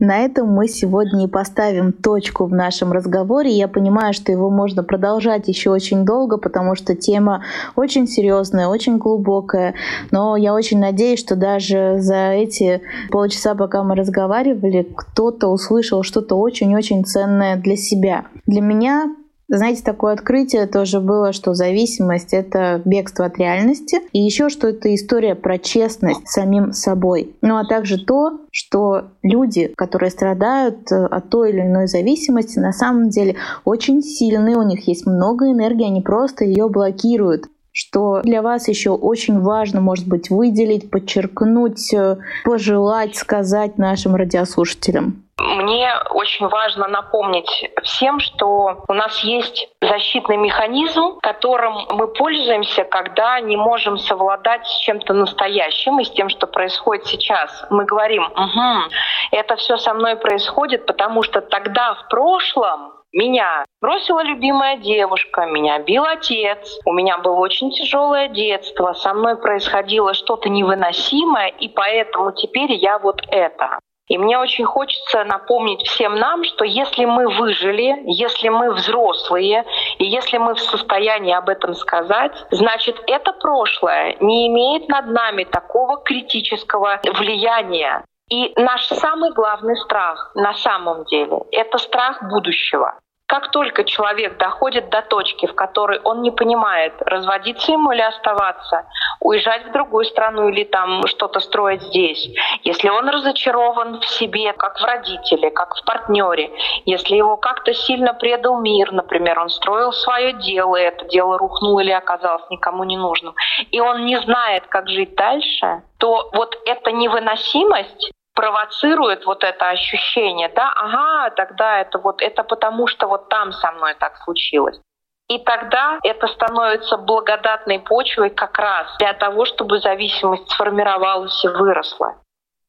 На 0.01 0.25
этом 0.25 0.49
мы 0.49 0.67
сегодня 0.67 1.27
и 1.27 1.29
поставим 1.29 1.93
точку 1.93 2.47
в 2.47 2.53
нашем 2.53 2.91
разговоре. 2.91 3.51
Я 3.51 3.69
понимаю, 3.69 4.15
что 4.15 4.33
его 4.33 4.49
можно 4.49 4.83
продолжать 4.83 5.47
еще 5.47 5.71
очень 5.71 6.07
долго, 6.07 6.39
потому 6.39 6.75
что 6.75 6.97
тема 6.97 7.45
очень 7.77 8.09
серьезная, 8.09 8.67
очень 8.69 8.97
глубокая. 8.97 9.75
Но 10.11 10.37
я 10.37 10.55
очень 10.55 10.81
надеюсь, 10.81 11.21
что 11.21 11.37
даже 11.37 11.97
за 11.99 12.31
эти 12.31 12.81
полчаса, 13.11 13.55
пока 13.55 13.83
мы 13.83 13.95
разговаривали, 13.95 14.89
кто-то 14.97 15.49
услышал 15.49 16.03
что-то 16.03 16.37
очень-очень 16.37 17.05
ценное 17.05 17.57
для 17.57 17.77
себя. 17.77 18.25
Для 18.47 18.63
меня 18.63 19.15
знаете, 19.57 19.83
такое 19.83 20.13
открытие 20.13 20.67
тоже 20.67 21.01
было, 21.01 21.33
что 21.33 21.55
зависимость— 21.55 22.29
это 22.33 22.81
бегство 22.85 23.27
от 23.27 23.39
реальности, 23.39 23.99
и 24.13 24.21
еще 24.21 24.49
что 24.49 24.69
это 24.69 24.95
история 24.95 25.35
про 25.35 25.59
честность 25.59 26.29
самим 26.29 26.73
собой. 26.73 27.35
Ну 27.43 27.57
а 27.57 27.67
также 27.67 28.05
то, 28.05 28.41
что 28.53 29.09
люди, 29.23 29.73
которые 29.77 30.11
страдают 30.11 30.91
э, 30.93 31.05
от 31.05 31.31
той 31.31 31.51
или 31.51 31.63
иной 31.63 31.89
зависимости, 31.89 32.59
на 32.59 32.73
самом 32.73 33.11
деле 33.11 33.37
очень 33.65 34.03
сильны, 34.03 34.57
у 34.57 34.63
них 34.63 34.87
есть 34.87 35.07
много 35.07 35.51
энергии, 35.51 35.87
они 35.87 36.01
просто 36.01 36.45
ее 36.45 36.69
блокируют 36.69 37.47
что 37.73 38.21
для 38.23 38.43
вас 38.43 38.69
еще 38.69 38.91
очень 38.91 39.41
важно, 39.41 39.81
может 39.81 40.09
быть, 40.09 40.31
выделить, 40.31 40.91
подчеркнуть, 40.91 41.93
э, 41.95 42.17
пожелать, 42.45 43.17
сказать 43.17 43.79
нашим 43.79 44.15
радиослушателям? 44.15 45.25
Мне 45.41 45.91
очень 46.11 46.49
важно 46.49 46.87
напомнить 46.87 47.71
всем, 47.83 48.21
что 48.21 48.85
у 48.87 48.93
нас 48.93 49.21
есть 49.21 49.69
защитный 49.81 50.37
механизм, 50.37 51.19
которым 51.23 51.87
мы 51.93 52.09
пользуемся, 52.09 52.85
когда 52.85 53.41
не 53.41 53.57
можем 53.57 53.97
совладать 53.97 54.67
с 54.67 54.81
чем-то 54.81 55.15
настоящим 55.15 55.99
и 55.99 56.05
с 56.05 56.11
тем, 56.11 56.29
что 56.29 56.47
происходит 56.47 57.07
сейчас. 57.07 57.65
Мы 57.71 57.87
говорим, 57.87 58.25
угу, 58.25 58.91
это 59.33 59.57
все 59.57 59.79
со 59.79 59.95
мной 59.95 60.17
происходит, 60.17 60.85
потому 60.85 61.23
что 61.23 61.41
тогда 61.41 61.95
в 61.95 62.09
прошлом 62.09 63.00
меня 63.13 63.65
бросила 63.81 64.23
любимая 64.23 64.77
девушка, 64.77 65.47
меня 65.47 65.79
бил 65.81 66.05
отец, 66.05 66.79
у 66.85 66.93
меня 66.93 67.19
было 67.19 67.37
очень 67.37 67.73
тяжелое 67.73 68.29
детство, 68.29 68.93
со 68.93 69.15
мной 69.15 69.37
происходило 69.37 70.15
что-то 70.15 70.49
невыносимое, 70.49 71.49
и 71.49 71.69
поэтому 71.69 72.33
теперь 72.33 72.73
я 72.73 72.99
вот 72.99 73.23
это. 73.29 73.81
И 74.11 74.19
мне 74.19 74.37
очень 74.39 74.65
хочется 74.65 75.23
напомнить 75.23 75.87
всем 75.87 76.17
нам, 76.17 76.43
что 76.43 76.65
если 76.65 77.05
мы 77.05 77.29
выжили, 77.29 78.03
если 78.07 78.49
мы 78.49 78.73
взрослые, 78.73 79.65
и 79.99 80.05
если 80.05 80.39
мы 80.39 80.55
в 80.55 80.61
состоянии 80.61 81.33
об 81.33 81.49
этом 81.49 81.75
сказать, 81.75 82.33
значит, 82.51 83.01
это 83.07 83.33
прошлое 83.33 84.17
не 84.19 84.49
имеет 84.49 84.89
над 84.89 85.07
нами 85.07 85.45
такого 85.45 85.99
критического 85.99 87.01
влияния. 87.05 88.05
И 88.31 88.53
наш 88.57 88.87
самый 88.87 89.33
главный 89.33 89.77
страх 89.77 90.31
на 90.37 90.55
самом 90.55 91.05
деле— 91.07 91.41
это 91.51 91.79
страх 91.79 92.23
будущего. 92.23 92.95
Как 93.27 93.51
только 93.53 93.85
человек 93.85 94.39
доходит 94.39 94.89
до 94.89 95.03
точки, 95.03 95.47
в 95.47 95.55
которой 95.55 96.01
он 96.03 96.23
не 96.23 96.31
понимает, 96.31 96.95
разводиться 97.01 97.73
ему 97.73 97.93
или 97.93 98.03
оставаться, 98.03 98.87
уезжать 99.21 99.67
в 99.67 99.73
другую 99.73 100.05
страну 100.05 100.49
или 100.49 100.65
там 100.65 101.07
что-то 101.07 101.39
строить 101.41 101.83
здесь, 101.83 102.29
если 102.65 102.89
он 102.89 103.09
разочарован 103.09 104.01
в 104.01 104.07
себе, 104.07 104.53
как 104.53 104.81
в 104.81 104.85
родителе, 104.85 105.51
как 105.51 105.77
в 105.77 105.85
партнере, 105.85 106.53
если 106.87 107.17
его 107.17 107.37
как-то 107.37 107.73
сильно 107.73 108.15
предал 108.15 108.61
мир, 108.61 108.93
например, 108.93 109.39
он 109.39 109.49
строил 109.49 109.93
свое 109.93 110.33
дело, 110.33 110.75
и 110.77 110.83
это 110.83 111.05
дело 111.05 111.39
рухнуло 111.39 111.81
или 111.81 111.93
оказалось 111.93 112.49
никому 112.51 112.83
не 112.85 112.97
нужным, 112.97 113.35
и 113.71 113.81
он 113.81 114.07
не 114.07 114.21
знает, 114.21 114.67
как 114.69 114.89
жить 114.89 115.15
дальше, 115.15 115.83
то 115.99 116.31
вот 116.33 116.57
эта 116.67 116.91
невыносимость 116.91 118.11
провоцирует 118.41 119.27
вот 119.27 119.45
это 119.45 119.69
ощущение, 119.69 120.49
да, 120.49 120.73
ага, 120.75 121.29
тогда 121.37 121.81
это 121.81 121.99
вот 121.99 122.23
это 122.23 122.43
потому, 122.43 122.87
что 122.87 123.07
вот 123.07 123.29
там 123.29 123.53
со 123.53 123.71
мной 123.73 123.95
так 124.01 124.17
случилось. 124.25 124.81
И 125.29 125.39
тогда 125.41 125.99
это 126.03 126.27
становится 126.27 126.97
благодатной 126.97 127.81
почвой 127.81 128.31
как 128.31 128.59
раз 128.59 128.87
для 128.99 129.13
того, 129.13 129.45
чтобы 129.45 129.79
зависимость 129.79 130.51
сформировалась 130.51 131.45
и 131.45 131.49
выросла. 131.49 132.17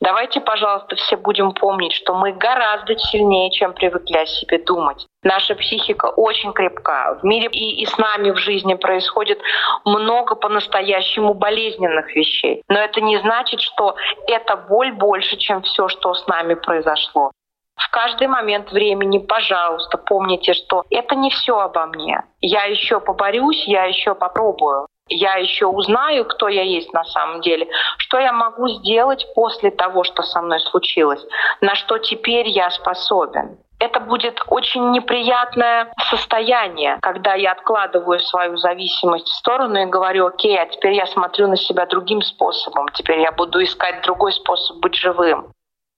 Давайте, 0.01 0.41
пожалуйста, 0.41 0.95
все 0.95 1.15
будем 1.15 1.51
помнить, 1.51 1.93
что 1.93 2.15
мы 2.15 2.33
гораздо 2.33 2.97
сильнее, 2.97 3.51
чем 3.51 3.73
привыкли 3.73 4.17
о 4.17 4.25
себе 4.25 4.57
думать. 4.57 5.05
Наша 5.21 5.53
психика 5.53 6.07
очень 6.07 6.53
крепка. 6.53 7.19
В 7.21 7.23
мире 7.23 7.47
и, 7.51 7.83
и 7.83 7.85
с 7.85 7.95
нами 7.99 8.31
в 8.31 8.37
жизни 8.37 8.73
происходит 8.73 9.39
много 9.85 10.33
по-настоящему 10.33 11.35
болезненных 11.35 12.15
вещей. 12.15 12.63
Но 12.67 12.79
это 12.79 12.99
не 12.99 13.19
значит, 13.19 13.61
что 13.61 13.95
эта 14.25 14.57
боль 14.57 14.91
больше, 14.91 15.37
чем 15.37 15.61
все, 15.61 15.87
что 15.87 16.15
с 16.15 16.25
нами 16.25 16.55
произошло. 16.55 17.29
В 17.75 17.91
каждый 17.91 18.27
момент 18.27 18.71
времени, 18.71 19.19
пожалуйста, 19.19 19.99
помните, 19.99 20.53
что 20.53 20.83
это 20.89 21.15
не 21.15 21.29
все 21.29 21.59
обо 21.59 21.85
мне. 21.85 22.23
Я 22.39 22.63
еще 22.63 22.99
поборюсь, 22.99 23.63
я 23.67 23.85
еще 23.85 24.15
попробую 24.15 24.87
я 25.11 25.35
еще 25.35 25.67
узнаю, 25.67 26.25
кто 26.25 26.47
я 26.47 26.63
есть 26.63 26.93
на 26.93 27.03
самом 27.03 27.41
деле, 27.41 27.67
что 27.97 28.19
я 28.19 28.33
могу 28.33 28.67
сделать 28.69 29.27
после 29.35 29.71
того, 29.71 30.03
что 30.03 30.23
со 30.23 30.41
мной 30.41 30.59
случилось, 30.59 31.23
на 31.61 31.75
что 31.75 31.97
теперь 31.97 32.47
я 32.47 32.69
способен. 32.69 33.57
Это 33.79 33.99
будет 33.99 34.43
очень 34.47 34.91
неприятное 34.91 35.91
состояние, 36.09 36.99
когда 37.01 37.33
я 37.33 37.53
откладываю 37.53 38.19
свою 38.19 38.57
зависимость 38.57 39.27
в 39.27 39.35
сторону 39.35 39.81
и 39.81 39.85
говорю, 39.85 40.27
окей, 40.27 40.55
а 40.59 40.67
теперь 40.67 40.93
я 40.93 41.07
смотрю 41.07 41.47
на 41.47 41.57
себя 41.57 41.87
другим 41.87 42.21
способом, 42.21 42.89
теперь 42.93 43.21
я 43.21 43.31
буду 43.31 43.63
искать 43.63 44.03
другой 44.03 44.33
способ 44.33 44.77
быть 44.77 44.95
живым. 44.95 45.51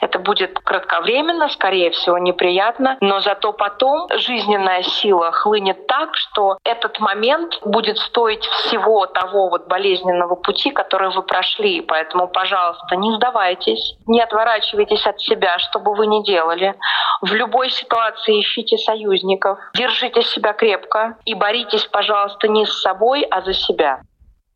Это 0.03 0.19
будет 0.19 0.59
кратковременно, 0.59 1.47
скорее 1.47 1.89
всего, 1.91 2.17
неприятно, 2.17 2.97
но 2.99 3.21
зато 3.21 3.53
потом 3.53 4.09
жизненная 4.17 4.83
сила 4.83 5.31
хлынет 5.31 5.87
так, 5.87 6.15
что 6.15 6.57
этот 6.65 6.99
момент 6.99 7.57
будет 7.63 7.97
стоить 7.97 8.43
всего 8.43 9.05
того 9.05 9.47
вот 9.47 9.69
болезненного 9.69 10.35
пути, 10.35 10.71
который 10.71 11.09
вы 11.11 11.23
прошли. 11.23 11.79
Поэтому, 11.79 12.27
пожалуйста, 12.27 12.97
не 12.97 13.15
сдавайтесь, 13.15 13.95
не 14.05 14.19
отворачивайтесь 14.19 15.07
от 15.07 15.21
себя, 15.21 15.57
что 15.59 15.79
бы 15.79 15.95
вы 15.95 16.05
ни 16.07 16.21
делали. 16.23 16.75
В 17.21 17.33
любой 17.33 17.69
ситуации 17.69 18.41
ищите 18.41 18.77
союзников, 18.77 19.57
держите 19.73 20.21
себя 20.21 20.51
крепко 20.51 21.15
и 21.23 21.33
боритесь, 21.33 21.85
пожалуйста, 21.85 22.49
не 22.49 22.65
с 22.65 22.81
собой, 22.81 23.21
а 23.21 23.39
за 23.39 23.53
себя. 23.53 24.01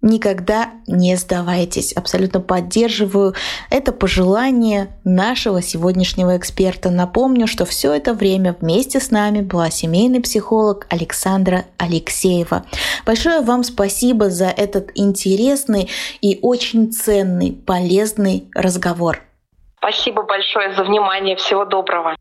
Никогда 0.01 0.71
не 0.85 1.15
сдавайтесь. 1.15 1.91
Абсолютно 1.93 2.39
поддерживаю 2.39 3.33
это 3.71 3.91
пожелание 3.91 4.89
нашего 5.03 5.61
сегодняшнего 5.61 6.37
эксперта. 6.37 6.91
Напомню, 6.91 7.47
что 7.47 7.65
все 7.65 7.93
это 7.93 8.13
время 8.13 8.55
вместе 8.59 8.99
с 8.99 9.09
нами 9.09 9.41
была 9.41 9.71
семейный 9.71 10.21
психолог 10.21 10.85
Александра 10.89 11.65
Алексеева. 11.77 12.63
Большое 13.07 13.41
вам 13.41 13.63
спасибо 13.63 14.29
за 14.29 14.47
этот 14.47 14.91
интересный 14.93 15.89
и 16.21 16.37
очень 16.43 16.91
ценный, 16.91 17.51
полезный 17.51 18.49
разговор. 18.53 19.21
Спасибо 19.77 20.23
большое 20.23 20.75
за 20.75 20.83
внимание. 20.83 21.35
Всего 21.37 21.65
доброго. 21.65 22.15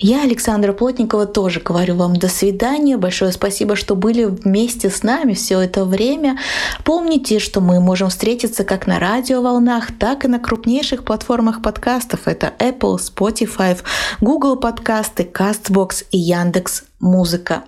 Я, 0.00 0.22
Александра 0.22 0.72
Плотникова, 0.72 1.26
тоже 1.26 1.58
говорю 1.58 1.96
вам 1.96 2.14
до 2.14 2.28
свидания. 2.28 2.96
Большое 2.96 3.32
спасибо, 3.32 3.74
что 3.74 3.96
были 3.96 4.26
вместе 4.26 4.90
с 4.90 5.02
нами 5.02 5.34
все 5.34 5.58
это 5.58 5.84
время. 5.84 6.38
Помните, 6.84 7.40
что 7.40 7.60
мы 7.60 7.80
можем 7.80 8.08
встретиться 8.08 8.62
как 8.62 8.86
на 8.86 9.00
радиоволнах, 9.00 9.88
так 9.98 10.24
и 10.24 10.28
на 10.28 10.38
крупнейших 10.38 11.04
платформах 11.04 11.62
подкастов. 11.62 12.28
Это 12.28 12.52
Apple, 12.60 12.98
Spotify, 12.98 13.76
Google 14.20 14.54
подкасты, 14.54 15.24
CastBox 15.24 16.04
и 16.12 16.18
Яндекс 16.18 16.84
Музыка. 17.00 17.64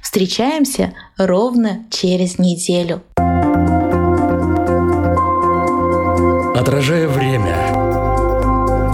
Встречаемся 0.00 0.92
ровно 1.16 1.84
через 1.90 2.38
неделю. 2.38 3.02
Отражая 6.54 7.08
время, 7.08 7.56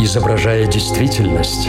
изображая 0.01 0.67
действительность 0.67 1.69